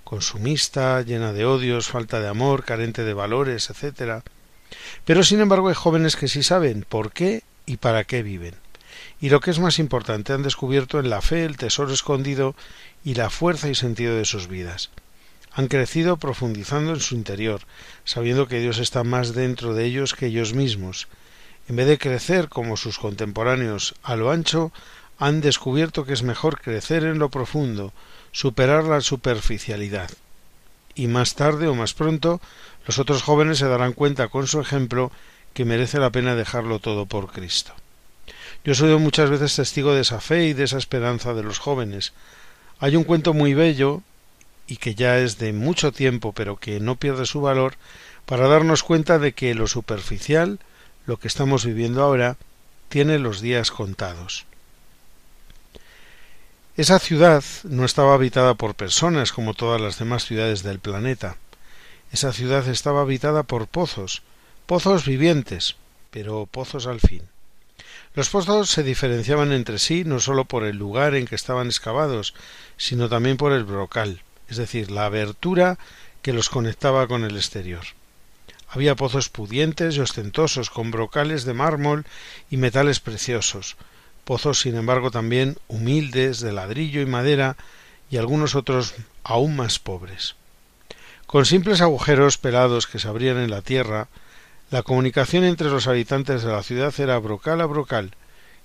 consumista, 0.07 1.03
llena 1.03 1.35
de 1.35 1.45
odios, 1.45 1.89
falta 1.89 2.21
de 2.21 2.29
amor, 2.29 2.65
carente 2.65 3.05
de 3.05 3.13
valores, 3.13 3.69
etc. 3.69 4.23
Pero 5.05 5.23
sin 5.23 5.41
embargo 5.41 5.69
hay 5.69 5.75
jóvenes 5.75 6.17
que 6.17 6.29
sí 6.29 6.43
saben 6.43 6.87
por 6.89 7.13
qué 7.13 7.43
y 7.67 7.77
para 7.77 8.05
qué 8.05 8.23
viven. 8.23 8.55
Y 9.21 9.29
lo 9.29 9.41
que 9.41 9.51
es 9.51 9.59
más 9.59 9.79
importante, 9.79 10.33
han 10.33 10.43
descubierto 10.43 11.01
en 11.01 11.11
la 11.11 11.21
fe 11.21 11.45
el 11.45 11.59
tesoro 11.59 11.93
escondido 11.93 12.55
y 13.05 13.15
la 13.15 13.29
fuerza 13.29 13.69
y 13.69 13.75
sentido 13.75 14.17
de 14.17 14.25
sus 14.25 14.47
vidas 14.49 14.91
han 15.57 15.69
crecido 15.69 16.19
profundizando 16.19 16.93
en 16.93 17.01
su 17.01 17.15
interior, 17.15 17.63
sabiendo 18.05 18.47
que 18.47 18.61
Dios 18.61 18.79
está 18.79 19.05
más 19.05 19.35
dentro 19.35 19.73
de 19.73 19.87
ellos 19.87 20.13
que 20.13 20.27
ellos 20.27 20.53
mismos. 20.53 21.09
En 21.67 21.77
vez 21.77 21.87
de 21.87 21.97
crecer 21.97 22.51
como 22.51 22.77
sus 22.77 22.99
contemporáneos 22.99 23.95
a 24.03 24.17
lo 24.17 24.31
ancho, 24.31 24.71
han 25.19 25.41
descubierto 25.41 26.05
que 26.05 26.13
es 26.13 26.23
mejor 26.23 26.61
crecer 26.61 27.05
en 27.05 27.19
lo 27.19 27.31
profundo, 27.31 27.95
superar 28.37 28.85
la 28.85 29.01
superficialidad. 29.01 30.11
Y 30.95 31.07
más 31.07 31.37
tarde 31.37 31.69
o 31.69 31.75
más 31.75 31.95
pronto, 31.95 32.39
los 32.87 32.99
otros 32.99 33.23
jóvenes 33.23 33.57
se 33.57 33.67
darán 33.67 33.95
cuenta 33.95 34.29
con 34.29 34.47
su 34.47 34.61
ejemplo 34.61 35.11
que 35.55 35.65
merece 35.65 35.99
la 35.99 36.11
pena 36.11 36.35
dejarlo 36.35 36.79
todo 36.79 37.07
por 37.07 37.33
Cristo. 37.33 37.73
Yo 38.63 38.75
soy 38.75 38.95
muchas 38.99 39.31
veces 39.31 39.57
testigo 39.57 39.95
de 39.95 40.03
esa 40.03 40.21
fe 40.21 40.49
y 40.49 40.53
de 40.53 40.65
esa 40.65 40.77
esperanza 40.77 41.33
de 41.33 41.45
los 41.45 41.59
jóvenes. 41.59 42.13
Hay 42.79 42.95
un 42.97 43.05
cuento 43.05 43.33
muy 43.33 43.55
bello 43.55 44.03
y 44.67 44.77
que 44.77 44.95
ya 44.95 45.19
es 45.19 45.39
de 45.39 45.55
mucho 45.55 45.91
tiempo 45.91 46.35
pero 46.35 46.59
que 46.59 46.79
no 46.79 46.97
pierde 46.97 47.25
su 47.25 47.41
valor 47.41 47.77
para 48.27 48.49
darnos 48.49 48.83
cuenta 48.83 49.19
de 49.19 49.33
que 49.33 49.55
lo 49.55 49.67
superficial, 49.67 50.61
lo 51.07 51.17
que 51.17 51.29
estamos 51.29 51.65
viviendo 51.65 52.03
ahora, 52.03 52.37
tiene 52.91 53.19
los 53.19 53.41
días 53.41 53.71
contados. 53.71 54.45
Esa 56.77 56.99
ciudad 56.99 57.43
no 57.65 57.85
estaba 57.85 58.15
habitada 58.15 58.55
por 58.55 58.75
personas 58.75 59.33
como 59.33 59.55
todas 59.55 59.81
las 59.81 59.99
demás 59.99 60.25
ciudades 60.25 60.63
del 60.63 60.79
planeta. 60.79 61.37
Esa 62.13 62.33
ciudad 62.33 62.69
estaba 62.69 63.01
habitada 63.01 63.43
por 63.43 63.67
pozos, 63.67 64.23
pozos 64.67 65.07
vivientes, 65.07 65.77
pero 66.11 66.47
pozos 66.47 66.87
al 66.87 67.01
fin. 67.01 67.23
Los 68.15 68.31
pozos 68.31 68.71
se 68.71 68.83
diferenciaban 68.83 69.53
entre 69.53 69.79
sí 69.79 70.05
no 70.05 70.21
sólo 70.21 70.45
por 70.45 70.65
el 70.65 70.77
lugar 70.77 71.15
en 71.15 71.27
que 71.27 71.35
estaban 71.35 71.67
excavados, 71.67 72.35
sino 72.77 73.09
también 73.09 73.37
por 73.37 73.53
el 73.53 73.65
brocal 73.65 74.21
es 74.49 74.57
decir, 74.57 74.91
la 74.91 75.07
abertura 75.07 75.79
que 76.23 76.33
los 76.33 76.49
conectaba 76.49 77.07
con 77.07 77.25
el 77.25 77.37
exterior. 77.37 77.85
Había 78.69 78.97
pozos 78.97 79.29
pudientes 79.29 79.97
y 79.97 80.01
ostentosos, 80.01 80.71
con 80.71 80.91
brocales 80.91 81.45
de 81.45 81.55
mármol 81.55 82.05
y 82.51 82.57
metales 82.57 83.01
preciosos, 83.01 83.77
pozos 84.27 84.61
sin 84.61 84.75
embargo 84.75 85.13
también 85.13 85.57
humildes, 85.69 86.41
de 86.41 86.53
ladrillo 86.53 87.01
y 87.01 87.07
madera, 87.07 87.57
y 88.11 88.17
algunos 88.17 88.57
otros 88.57 88.95
aún 89.23 89.55
más 89.55 89.79
pobres. 89.79 90.35
Con 91.29 91.47
simples 91.47 91.81
agujeros 91.81 92.37
pelados 92.37 92.89
que 92.89 92.99
se 92.99 93.07
abrían 93.07 93.39
en 93.39 93.51
la 93.51 93.63
tierra, 93.63 94.09
la 94.73 94.83
comunicación 94.83 95.45
entre 95.45 95.71
los 95.71 95.87
habitantes 95.87 96.43
de 96.43 96.51
la 96.51 96.65
ciudad 96.65 96.93
era 96.99 97.19
brocal 97.19 97.61
a 97.61 97.67
brocal, 97.67 98.17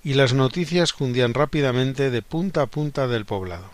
y 0.03 0.15
las 0.15 0.33
noticias 0.33 0.93
cundían 0.93 1.35
rápidamente 1.35 2.09
de 2.09 2.23
punta 2.23 2.63
a 2.63 2.65
punta 2.65 3.07
del 3.07 3.25
poblado. 3.25 3.69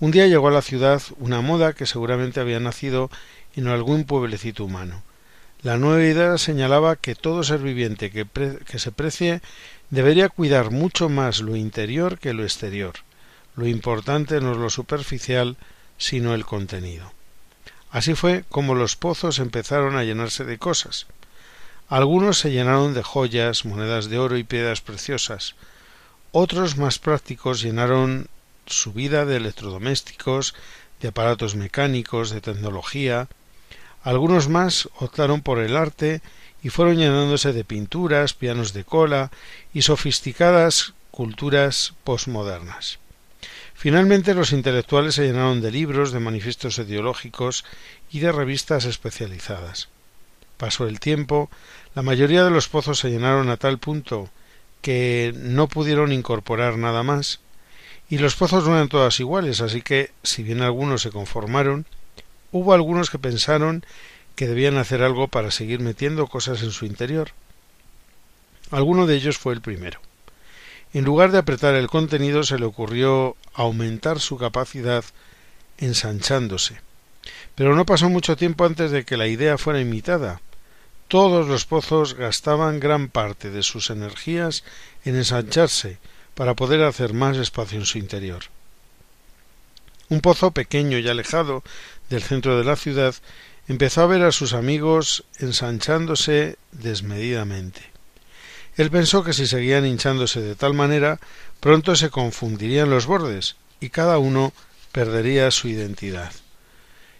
Un 0.00 0.10
día 0.10 0.26
llegó 0.26 0.48
a 0.48 0.52
la 0.52 0.62
ciudad 0.62 1.02
una 1.18 1.40
moda 1.40 1.72
que 1.72 1.86
seguramente 1.86 2.40
había 2.40 2.58
nacido 2.58 3.10
en 3.54 3.68
algún 3.68 4.04
pueblecito 4.04 4.64
humano. 4.64 5.04
La 5.62 5.76
nueva 5.76 6.02
idea 6.02 6.38
señalaba 6.38 6.96
que 6.96 7.14
todo 7.14 7.42
ser 7.42 7.58
viviente 7.60 8.10
que, 8.10 8.78
se 8.78 8.92
precie 8.92 9.42
debería 9.90 10.30
cuidar 10.30 10.70
mucho 10.70 11.10
más 11.10 11.40
lo 11.40 11.54
interior 11.54 12.18
que 12.18 12.32
lo 12.32 12.44
exterior. 12.44 12.94
Lo 13.56 13.66
importante 13.66 14.40
no 14.40 14.52
es 14.52 14.58
lo 14.58 14.70
superficial, 14.70 15.58
sino 15.98 16.32
el 16.32 16.46
contenido. 16.46 17.12
Así 17.90 18.14
fue 18.14 18.44
como 18.48 18.74
los 18.74 18.96
pozos 18.96 19.38
empezaron 19.38 19.96
a 19.96 20.04
llenarse 20.04 20.44
de 20.44 20.56
cosas. 20.56 21.06
Algunos 21.88 22.38
se 22.38 22.52
llenaron 22.52 22.94
de 22.94 23.02
joyas, 23.02 23.66
monedas 23.66 24.08
de 24.08 24.18
oro 24.18 24.38
y 24.38 24.44
piedras 24.44 24.80
preciosas. 24.80 25.56
Otros 26.32 26.78
más 26.78 26.98
prácticos 26.98 27.60
llenaron 27.60 28.28
su 28.64 28.94
vida 28.94 29.26
de 29.26 29.36
electrodomésticos, 29.36 30.54
de 31.02 31.08
aparatos 31.08 31.54
mecánicos, 31.54 32.30
de 32.30 32.40
tecnología. 32.40 33.28
Algunos 34.02 34.48
más 34.48 34.88
optaron 34.98 35.42
por 35.42 35.58
el 35.58 35.76
arte 35.76 36.22
y 36.62 36.70
fueron 36.70 36.96
llenándose 36.96 37.52
de 37.52 37.64
pinturas, 37.64 38.34
pianos 38.34 38.72
de 38.72 38.84
cola 38.84 39.30
y 39.74 39.82
sofisticadas 39.82 40.94
culturas 41.10 41.94
posmodernas. 42.04 42.98
Finalmente 43.74 44.34
los 44.34 44.52
intelectuales 44.52 45.14
se 45.14 45.24
llenaron 45.24 45.62
de 45.62 45.70
libros, 45.70 46.12
de 46.12 46.20
manifiestos 46.20 46.78
ideológicos 46.78 47.64
y 48.10 48.20
de 48.20 48.32
revistas 48.32 48.84
especializadas. 48.84 49.88
Pasó 50.58 50.86
el 50.86 51.00
tiempo, 51.00 51.50
la 51.94 52.02
mayoría 52.02 52.44
de 52.44 52.50
los 52.50 52.68
pozos 52.68 52.98
se 52.98 53.10
llenaron 53.10 53.48
a 53.48 53.56
tal 53.56 53.78
punto 53.78 54.28
que 54.82 55.32
no 55.36 55.68
pudieron 55.68 56.12
incorporar 56.12 56.76
nada 56.76 57.02
más, 57.02 57.40
y 58.10 58.18
los 58.18 58.34
pozos 58.34 58.66
no 58.66 58.74
eran 58.74 58.88
todas 58.88 59.20
iguales, 59.20 59.60
así 59.60 59.82
que, 59.82 60.10
si 60.22 60.42
bien 60.42 60.60
algunos 60.60 61.02
se 61.02 61.10
conformaron, 61.10 61.86
hubo 62.52 62.72
algunos 62.72 63.10
que 63.10 63.18
pensaron 63.18 63.84
que 64.36 64.46
debían 64.46 64.78
hacer 64.78 65.02
algo 65.02 65.28
para 65.28 65.50
seguir 65.50 65.80
metiendo 65.80 66.26
cosas 66.26 66.62
en 66.62 66.70
su 66.70 66.86
interior. 66.86 67.32
Alguno 68.70 69.06
de 69.06 69.16
ellos 69.16 69.38
fue 69.38 69.52
el 69.52 69.60
primero. 69.60 70.00
En 70.92 71.04
lugar 71.04 71.30
de 71.30 71.38
apretar 71.38 71.74
el 71.74 71.88
contenido 71.88 72.42
se 72.42 72.58
le 72.58 72.64
ocurrió 72.64 73.36
aumentar 73.54 74.18
su 74.18 74.38
capacidad 74.38 75.04
ensanchándose. 75.78 76.80
Pero 77.54 77.76
no 77.76 77.86
pasó 77.86 78.08
mucho 78.08 78.36
tiempo 78.36 78.64
antes 78.64 78.90
de 78.90 79.04
que 79.04 79.16
la 79.16 79.26
idea 79.26 79.58
fuera 79.58 79.80
imitada. 79.80 80.40
Todos 81.08 81.48
los 81.48 81.66
pozos 81.66 82.14
gastaban 82.14 82.80
gran 82.80 83.08
parte 83.08 83.50
de 83.50 83.62
sus 83.62 83.90
energías 83.90 84.64
en 85.04 85.16
ensancharse 85.16 85.98
para 86.34 86.54
poder 86.54 86.82
hacer 86.82 87.12
más 87.12 87.36
espacio 87.36 87.78
en 87.78 87.86
su 87.86 87.98
interior. 87.98 88.44
Un 90.10 90.20
pozo 90.20 90.50
pequeño 90.50 90.98
y 90.98 91.08
alejado 91.08 91.62
del 92.10 92.22
centro 92.22 92.58
de 92.58 92.64
la 92.64 92.76
ciudad 92.76 93.14
empezó 93.68 94.02
a 94.02 94.06
ver 94.06 94.22
a 94.22 94.32
sus 94.32 94.52
amigos 94.52 95.24
ensanchándose 95.38 96.56
desmedidamente. 96.72 97.80
Él 98.76 98.90
pensó 98.90 99.22
que 99.22 99.32
si 99.32 99.46
seguían 99.46 99.86
hinchándose 99.86 100.40
de 100.40 100.56
tal 100.56 100.74
manera, 100.74 101.20
pronto 101.60 101.94
se 101.94 102.10
confundirían 102.10 102.90
los 102.90 103.06
bordes 103.06 103.54
y 103.78 103.90
cada 103.90 104.18
uno 104.18 104.52
perdería 104.90 105.50
su 105.52 105.68
identidad. 105.68 106.32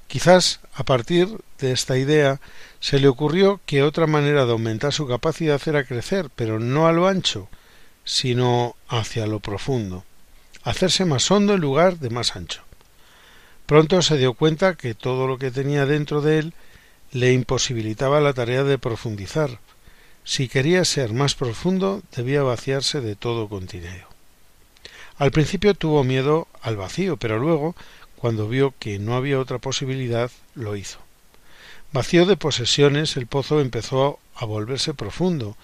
Quizás 0.08 0.58
a 0.74 0.84
partir 0.84 1.28
de 1.60 1.70
esta 1.70 1.96
idea 1.96 2.40
se 2.80 2.98
le 2.98 3.06
ocurrió 3.06 3.60
que 3.66 3.84
otra 3.84 4.08
manera 4.08 4.46
de 4.46 4.50
aumentar 4.52 4.92
su 4.92 5.06
capacidad 5.06 5.60
era 5.64 5.84
crecer, 5.84 6.28
pero 6.34 6.58
no 6.58 6.88
a 6.88 6.92
lo 6.92 7.06
ancho, 7.06 7.48
sino 8.02 8.74
hacia 8.88 9.28
lo 9.28 9.38
profundo, 9.38 10.04
hacerse 10.64 11.04
más 11.04 11.30
hondo 11.30 11.54
en 11.54 11.60
lugar 11.60 12.00
de 12.00 12.10
más 12.10 12.34
ancho. 12.34 12.64
Pronto 13.70 14.02
se 14.02 14.18
dio 14.18 14.34
cuenta 14.34 14.74
que 14.74 14.96
todo 14.96 15.28
lo 15.28 15.38
que 15.38 15.52
tenía 15.52 15.86
dentro 15.86 16.22
de 16.22 16.40
él 16.40 16.54
le 17.12 17.32
imposibilitaba 17.32 18.20
la 18.20 18.32
tarea 18.32 18.64
de 18.64 18.78
profundizar. 18.78 19.60
Si 20.24 20.48
quería 20.48 20.84
ser 20.84 21.12
más 21.12 21.36
profundo, 21.36 22.02
debía 22.16 22.42
vaciarse 22.42 23.00
de 23.00 23.14
todo 23.14 23.48
contenido. 23.48 24.08
Al 25.18 25.30
principio 25.30 25.74
tuvo 25.74 26.02
miedo 26.02 26.48
al 26.62 26.76
vacío, 26.76 27.16
pero 27.16 27.38
luego, 27.38 27.76
cuando 28.16 28.48
vio 28.48 28.74
que 28.76 28.98
no 28.98 29.14
había 29.14 29.38
otra 29.38 29.58
posibilidad, 29.58 30.32
lo 30.56 30.74
hizo. 30.74 30.98
Vacío 31.92 32.26
de 32.26 32.36
posesiones, 32.36 33.16
el 33.16 33.28
pozo 33.28 33.60
empezó 33.60 34.18
a 34.34 34.46
volverse 34.46 34.94
profundo, 34.94 35.56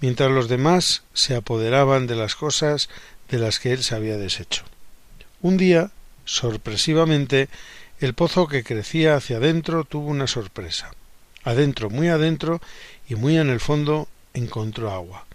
mientras 0.00 0.32
los 0.32 0.48
demás 0.48 1.04
se 1.14 1.36
apoderaban 1.36 2.08
de 2.08 2.16
las 2.16 2.34
cosas 2.34 2.88
de 3.28 3.38
las 3.38 3.60
que 3.60 3.72
él 3.72 3.84
se 3.84 3.94
había 3.94 4.18
deshecho. 4.18 4.64
Un 5.42 5.58
día 5.58 5.92
Sorpresivamente, 6.24 7.48
el 8.00 8.14
pozo 8.14 8.48
que 8.48 8.64
crecía 8.64 9.16
hacia 9.16 9.36
adentro 9.36 9.84
tuvo 9.84 10.08
una 10.08 10.26
sorpresa. 10.26 10.92
Adentro, 11.44 11.90
muy 11.90 12.08
adentro 12.08 12.60
y 13.08 13.14
muy 13.14 13.38
en 13.38 13.50
el 13.50 13.60
fondo, 13.60 14.08
encontró 14.34 14.90
agua. 14.90 15.26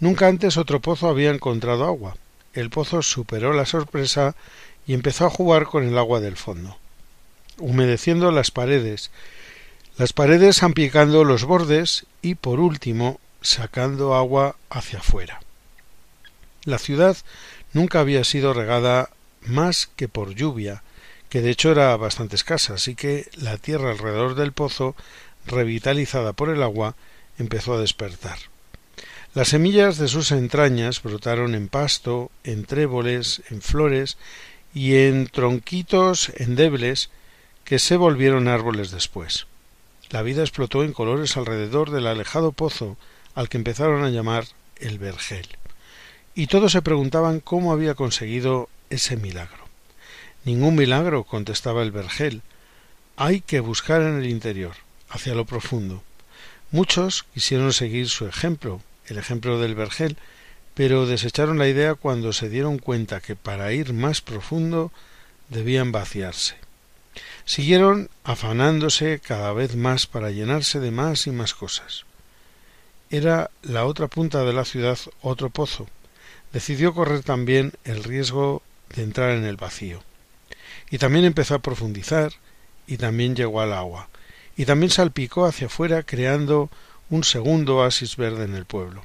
Nunca 0.00 0.28
antes 0.28 0.56
otro 0.56 0.80
pozo 0.80 1.08
había 1.08 1.30
encontrado 1.30 1.84
agua. 1.84 2.16
El 2.52 2.70
pozo 2.70 3.02
superó 3.02 3.52
la 3.52 3.66
sorpresa 3.66 4.34
y 4.86 4.94
empezó 4.94 5.26
a 5.26 5.30
jugar 5.30 5.66
con 5.66 5.86
el 5.86 5.98
agua 5.98 6.20
del 6.20 6.36
fondo, 6.36 6.76
humedeciendo 7.58 8.32
las 8.32 8.50
paredes, 8.50 9.10
las 9.96 10.12
paredes 10.12 10.56
salpicando 10.56 11.24
los 11.24 11.44
bordes 11.44 12.06
y, 12.22 12.36
por 12.36 12.60
último, 12.60 13.20
sacando 13.42 14.14
agua 14.14 14.56
hacia 14.70 15.00
afuera. 15.00 15.40
La 16.64 16.78
ciudad 16.78 17.16
nunca 17.72 18.00
había 18.00 18.24
sido 18.24 18.54
regada 18.54 19.10
más 19.42 19.88
que 19.96 20.08
por 20.08 20.34
lluvia, 20.34 20.82
que 21.28 21.42
de 21.42 21.50
hecho 21.50 21.70
era 21.70 21.96
bastante 21.96 22.36
escasa, 22.36 22.74
así 22.74 22.94
que 22.94 23.28
la 23.36 23.58
tierra 23.58 23.90
alrededor 23.90 24.34
del 24.34 24.52
pozo, 24.52 24.96
revitalizada 25.46 26.32
por 26.32 26.48
el 26.48 26.62
agua, 26.62 26.94
empezó 27.38 27.74
a 27.74 27.80
despertar. 27.80 28.38
Las 29.34 29.48
semillas 29.48 29.98
de 29.98 30.08
sus 30.08 30.32
entrañas 30.32 31.02
brotaron 31.02 31.54
en 31.54 31.68
pasto, 31.68 32.30
en 32.44 32.64
tréboles, 32.64 33.42
en 33.50 33.60
flores 33.60 34.16
y 34.74 34.96
en 34.96 35.28
tronquitos 35.28 36.32
endebles 36.36 37.10
que 37.64 37.78
se 37.78 37.96
volvieron 37.96 38.48
árboles 38.48 38.90
después. 38.90 39.46
La 40.10 40.22
vida 40.22 40.40
explotó 40.40 40.82
en 40.82 40.94
colores 40.94 41.36
alrededor 41.36 41.90
del 41.90 42.06
alejado 42.06 42.52
pozo 42.52 42.96
al 43.34 43.50
que 43.50 43.58
empezaron 43.58 44.02
a 44.02 44.10
llamar 44.10 44.44
el 44.76 44.98
vergel. 44.98 45.46
Y 46.34 46.46
todos 46.46 46.72
se 46.72 46.82
preguntaban 46.82 47.40
cómo 47.40 47.72
había 47.72 47.94
conseguido 47.94 48.70
ese 48.90 49.16
milagro. 49.16 49.64
Ningún 50.44 50.76
milagro, 50.76 51.24
contestaba 51.24 51.82
el 51.82 51.90
vergel. 51.90 52.42
Hay 53.16 53.40
que 53.40 53.60
buscar 53.60 54.02
en 54.02 54.18
el 54.18 54.26
interior, 54.26 54.74
hacia 55.08 55.34
lo 55.34 55.44
profundo. 55.44 56.02
Muchos 56.70 57.24
quisieron 57.34 57.72
seguir 57.72 58.08
su 58.08 58.26
ejemplo, 58.26 58.80
el 59.06 59.18
ejemplo 59.18 59.58
del 59.58 59.74
vergel, 59.74 60.16
pero 60.74 61.06
desecharon 61.06 61.58
la 61.58 61.68
idea 61.68 61.94
cuando 61.94 62.32
se 62.32 62.48
dieron 62.48 62.78
cuenta 62.78 63.20
que 63.20 63.34
para 63.34 63.72
ir 63.72 63.92
más 63.92 64.20
profundo 64.20 64.92
debían 65.48 65.92
vaciarse. 65.92 66.56
Siguieron 67.44 68.10
afanándose 68.22 69.20
cada 69.20 69.52
vez 69.52 69.74
más 69.74 70.06
para 70.06 70.30
llenarse 70.30 70.78
de 70.78 70.90
más 70.90 71.26
y 71.26 71.30
más 71.30 71.54
cosas. 71.54 72.04
Era 73.10 73.50
la 73.62 73.86
otra 73.86 74.06
punta 74.06 74.44
de 74.44 74.52
la 74.52 74.64
ciudad 74.64 74.98
otro 75.22 75.50
pozo. 75.50 75.88
Decidió 76.52 76.94
correr 76.94 77.22
también 77.22 77.72
el 77.84 78.04
riesgo 78.04 78.62
de 78.94 79.02
entrar 79.02 79.30
en 79.30 79.44
el 79.44 79.56
vacío. 79.56 80.02
Y 80.90 80.98
también 80.98 81.24
empezó 81.24 81.54
a 81.54 81.60
profundizar, 81.60 82.32
y 82.86 82.96
también 82.96 83.36
llegó 83.36 83.60
al 83.60 83.72
agua, 83.72 84.08
y 84.56 84.64
también 84.64 84.90
salpicó 84.90 85.44
hacia 85.44 85.66
afuera 85.66 86.02
creando 86.02 86.70
un 87.10 87.24
segundo 87.24 87.76
oasis 87.76 88.16
verde 88.16 88.44
en 88.44 88.54
el 88.54 88.64
pueblo. 88.64 89.04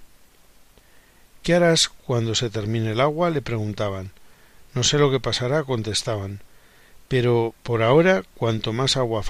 ¿Qué 1.42 1.54
harás 1.54 1.90
cuando 1.90 2.36
se 2.36 2.50
termine 2.50 2.92
el 2.92 3.02
agua? 3.02 3.30
le 3.30 3.42
preguntaban. 3.42 4.12
No 4.74 4.84
sé 4.84 4.98
lo 4.98 5.12
que 5.12 5.20
pasará, 5.20 5.64
contestaban. 5.64 6.40
Pero 7.10 7.54
por 7.64 7.84
ahora, 7.84 8.24
cuanto 8.36 8.74
más 8.74 8.98
agua 8.98 9.24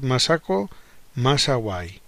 más 0.00 0.22
saco, 0.24 0.70
más 1.14 1.48
agua 1.48 1.80
hay. 1.80 2.00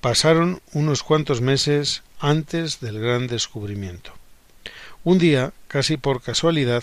Pasaron 0.00 0.60
unos 0.72 1.02
cuantos 1.02 1.40
meses 1.40 2.02
antes 2.20 2.80
del 2.80 3.00
gran 3.00 3.26
descubrimiento. 3.26 4.12
Un 5.04 5.18
día, 5.18 5.52
casi 5.68 5.98
por 5.98 6.22
casualidad, 6.22 6.82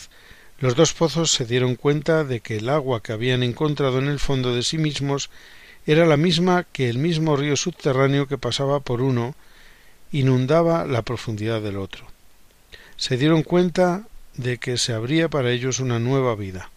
los 0.59 0.75
dos 0.75 0.93
pozos 0.93 1.31
se 1.31 1.45
dieron 1.45 1.75
cuenta 1.75 2.23
de 2.23 2.39
que 2.39 2.57
el 2.57 2.69
agua 2.69 3.01
que 3.01 3.13
habían 3.13 3.41
encontrado 3.41 3.97
en 3.97 4.07
el 4.07 4.19
fondo 4.19 4.53
de 4.53 4.61
sí 4.61 4.77
mismos 4.77 5.31
era 5.87 6.05
la 6.05 6.17
misma 6.17 6.65
que 6.71 6.87
el 6.87 6.99
mismo 6.99 7.35
río 7.35 7.55
subterráneo 7.55 8.27
que 8.27 8.37
pasaba 8.37 8.79
por 8.79 9.01
uno 9.01 9.33
inundaba 10.11 10.85
la 10.85 11.01
profundidad 11.01 11.61
del 11.61 11.77
otro. 11.77 12.05
Se 12.95 13.17
dieron 13.17 13.41
cuenta 13.41 14.03
de 14.35 14.59
que 14.59 14.77
se 14.77 14.93
abría 14.93 15.27
para 15.27 15.49
ellos 15.49 15.79
una 15.79 15.97
nueva 15.97 16.35
vida. 16.35 16.69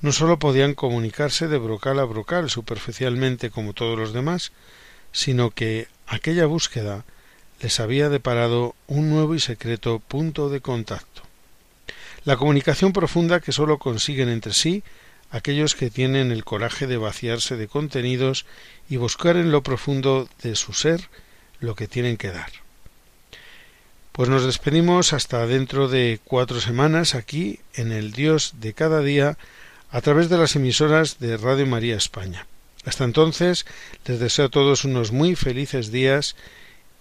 No 0.00 0.12
sólo 0.12 0.38
podían 0.38 0.74
comunicarse 0.74 1.48
de 1.48 1.58
brocal 1.58 1.98
a 1.98 2.04
brocal 2.04 2.50
superficialmente 2.50 3.50
como 3.50 3.72
todos 3.72 3.98
los 3.98 4.12
demás, 4.12 4.52
sino 5.10 5.50
que 5.50 5.88
aquella 6.06 6.46
búsqueda 6.46 7.04
les 7.60 7.80
había 7.80 8.08
deparado 8.08 8.74
un 8.86 9.10
nuevo 9.10 9.34
y 9.34 9.40
secreto 9.40 10.00
punto 10.00 10.48
de 10.48 10.60
contacto. 10.60 11.22
La 12.24 12.36
comunicación 12.36 12.92
profunda 12.92 13.40
que 13.40 13.52
sólo 13.52 13.78
consiguen 13.78 14.28
entre 14.28 14.52
sí 14.52 14.82
aquellos 15.30 15.74
que 15.74 15.90
tienen 15.90 16.30
el 16.30 16.44
coraje 16.44 16.86
de 16.86 16.96
vaciarse 16.96 17.56
de 17.56 17.68
contenidos 17.68 18.46
y 18.88 18.96
buscar 18.96 19.36
en 19.36 19.52
lo 19.52 19.62
profundo 19.62 20.28
de 20.42 20.56
su 20.56 20.72
ser 20.72 21.08
lo 21.60 21.74
que 21.74 21.88
tienen 21.88 22.16
que 22.16 22.30
dar. 22.30 22.50
Pues 24.12 24.28
nos 24.28 24.44
despedimos 24.44 25.12
hasta 25.12 25.46
dentro 25.46 25.88
de 25.88 26.20
cuatro 26.24 26.60
semanas 26.60 27.14
aquí 27.14 27.60
en 27.74 27.92
el 27.92 28.12
Dios 28.12 28.54
de 28.60 28.74
cada 28.74 29.00
día 29.00 29.38
a 29.90 30.00
través 30.00 30.28
de 30.28 30.38
las 30.38 30.56
emisoras 30.56 31.18
de 31.18 31.36
Radio 31.36 31.66
María 31.66 31.96
España. 31.96 32.46
Hasta 32.84 33.04
entonces 33.04 33.66
les 34.06 34.18
deseo 34.18 34.46
a 34.46 34.50
todos 34.50 34.84
unos 34.84 35.12
muy 35.12 35.36
felices 35.36 35.92
días 35.92 36.36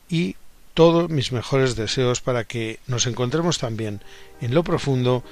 y 0.09 0.35
todos 0.77 1.09
mis 1.09 1.31
mejores 1.31 1.75
deseos 1.75 2.21
para 2.21 2.43
que 2.43 2.79
nos 2.85 3.07
encontremos 3.07 3.57
también 3.57 3.99
en 4.41 4.53
lo 4.53 4.63
profundo 4.63 5.23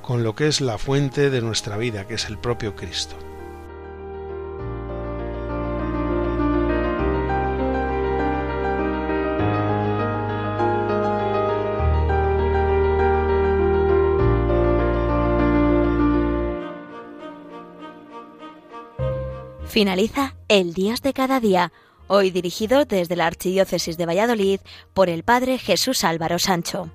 con 0.00 0.22
lo 0.22 0.36
que 0.36 0.46
es 0.46 0.60
la 0.60 0.78
fuente 0.78 1.28
de 1.28 1.40
nuestra 1.40 1.76
vida, 1.76 2.06
que 2.06 2.14
es 2.14 2.26
el 2.26 2.38
propio 2.38 2.76
Cristo. 2.76 3.16
Finaliza 19.66 20.36
El 20.46 20.74
Dios 20.74 21.02
de 21.02 21.12
cada 21.12 21.40
día, 21.40 21.72
hoy 22.12 22.30
dirigido 22.30 22.84
desde 22.84 23.16
la 23.16 23.26
Archidiócesis 23.26 23.96
de 23.96 24.04
Valladolid 24.04 24.60
por 24.92 25.08
el 25.08 25.22
Padre 25.22 25.56
Jesús 25.56 26.04
Álvaro 26.04 26.38
Sancho. 26.38 26.90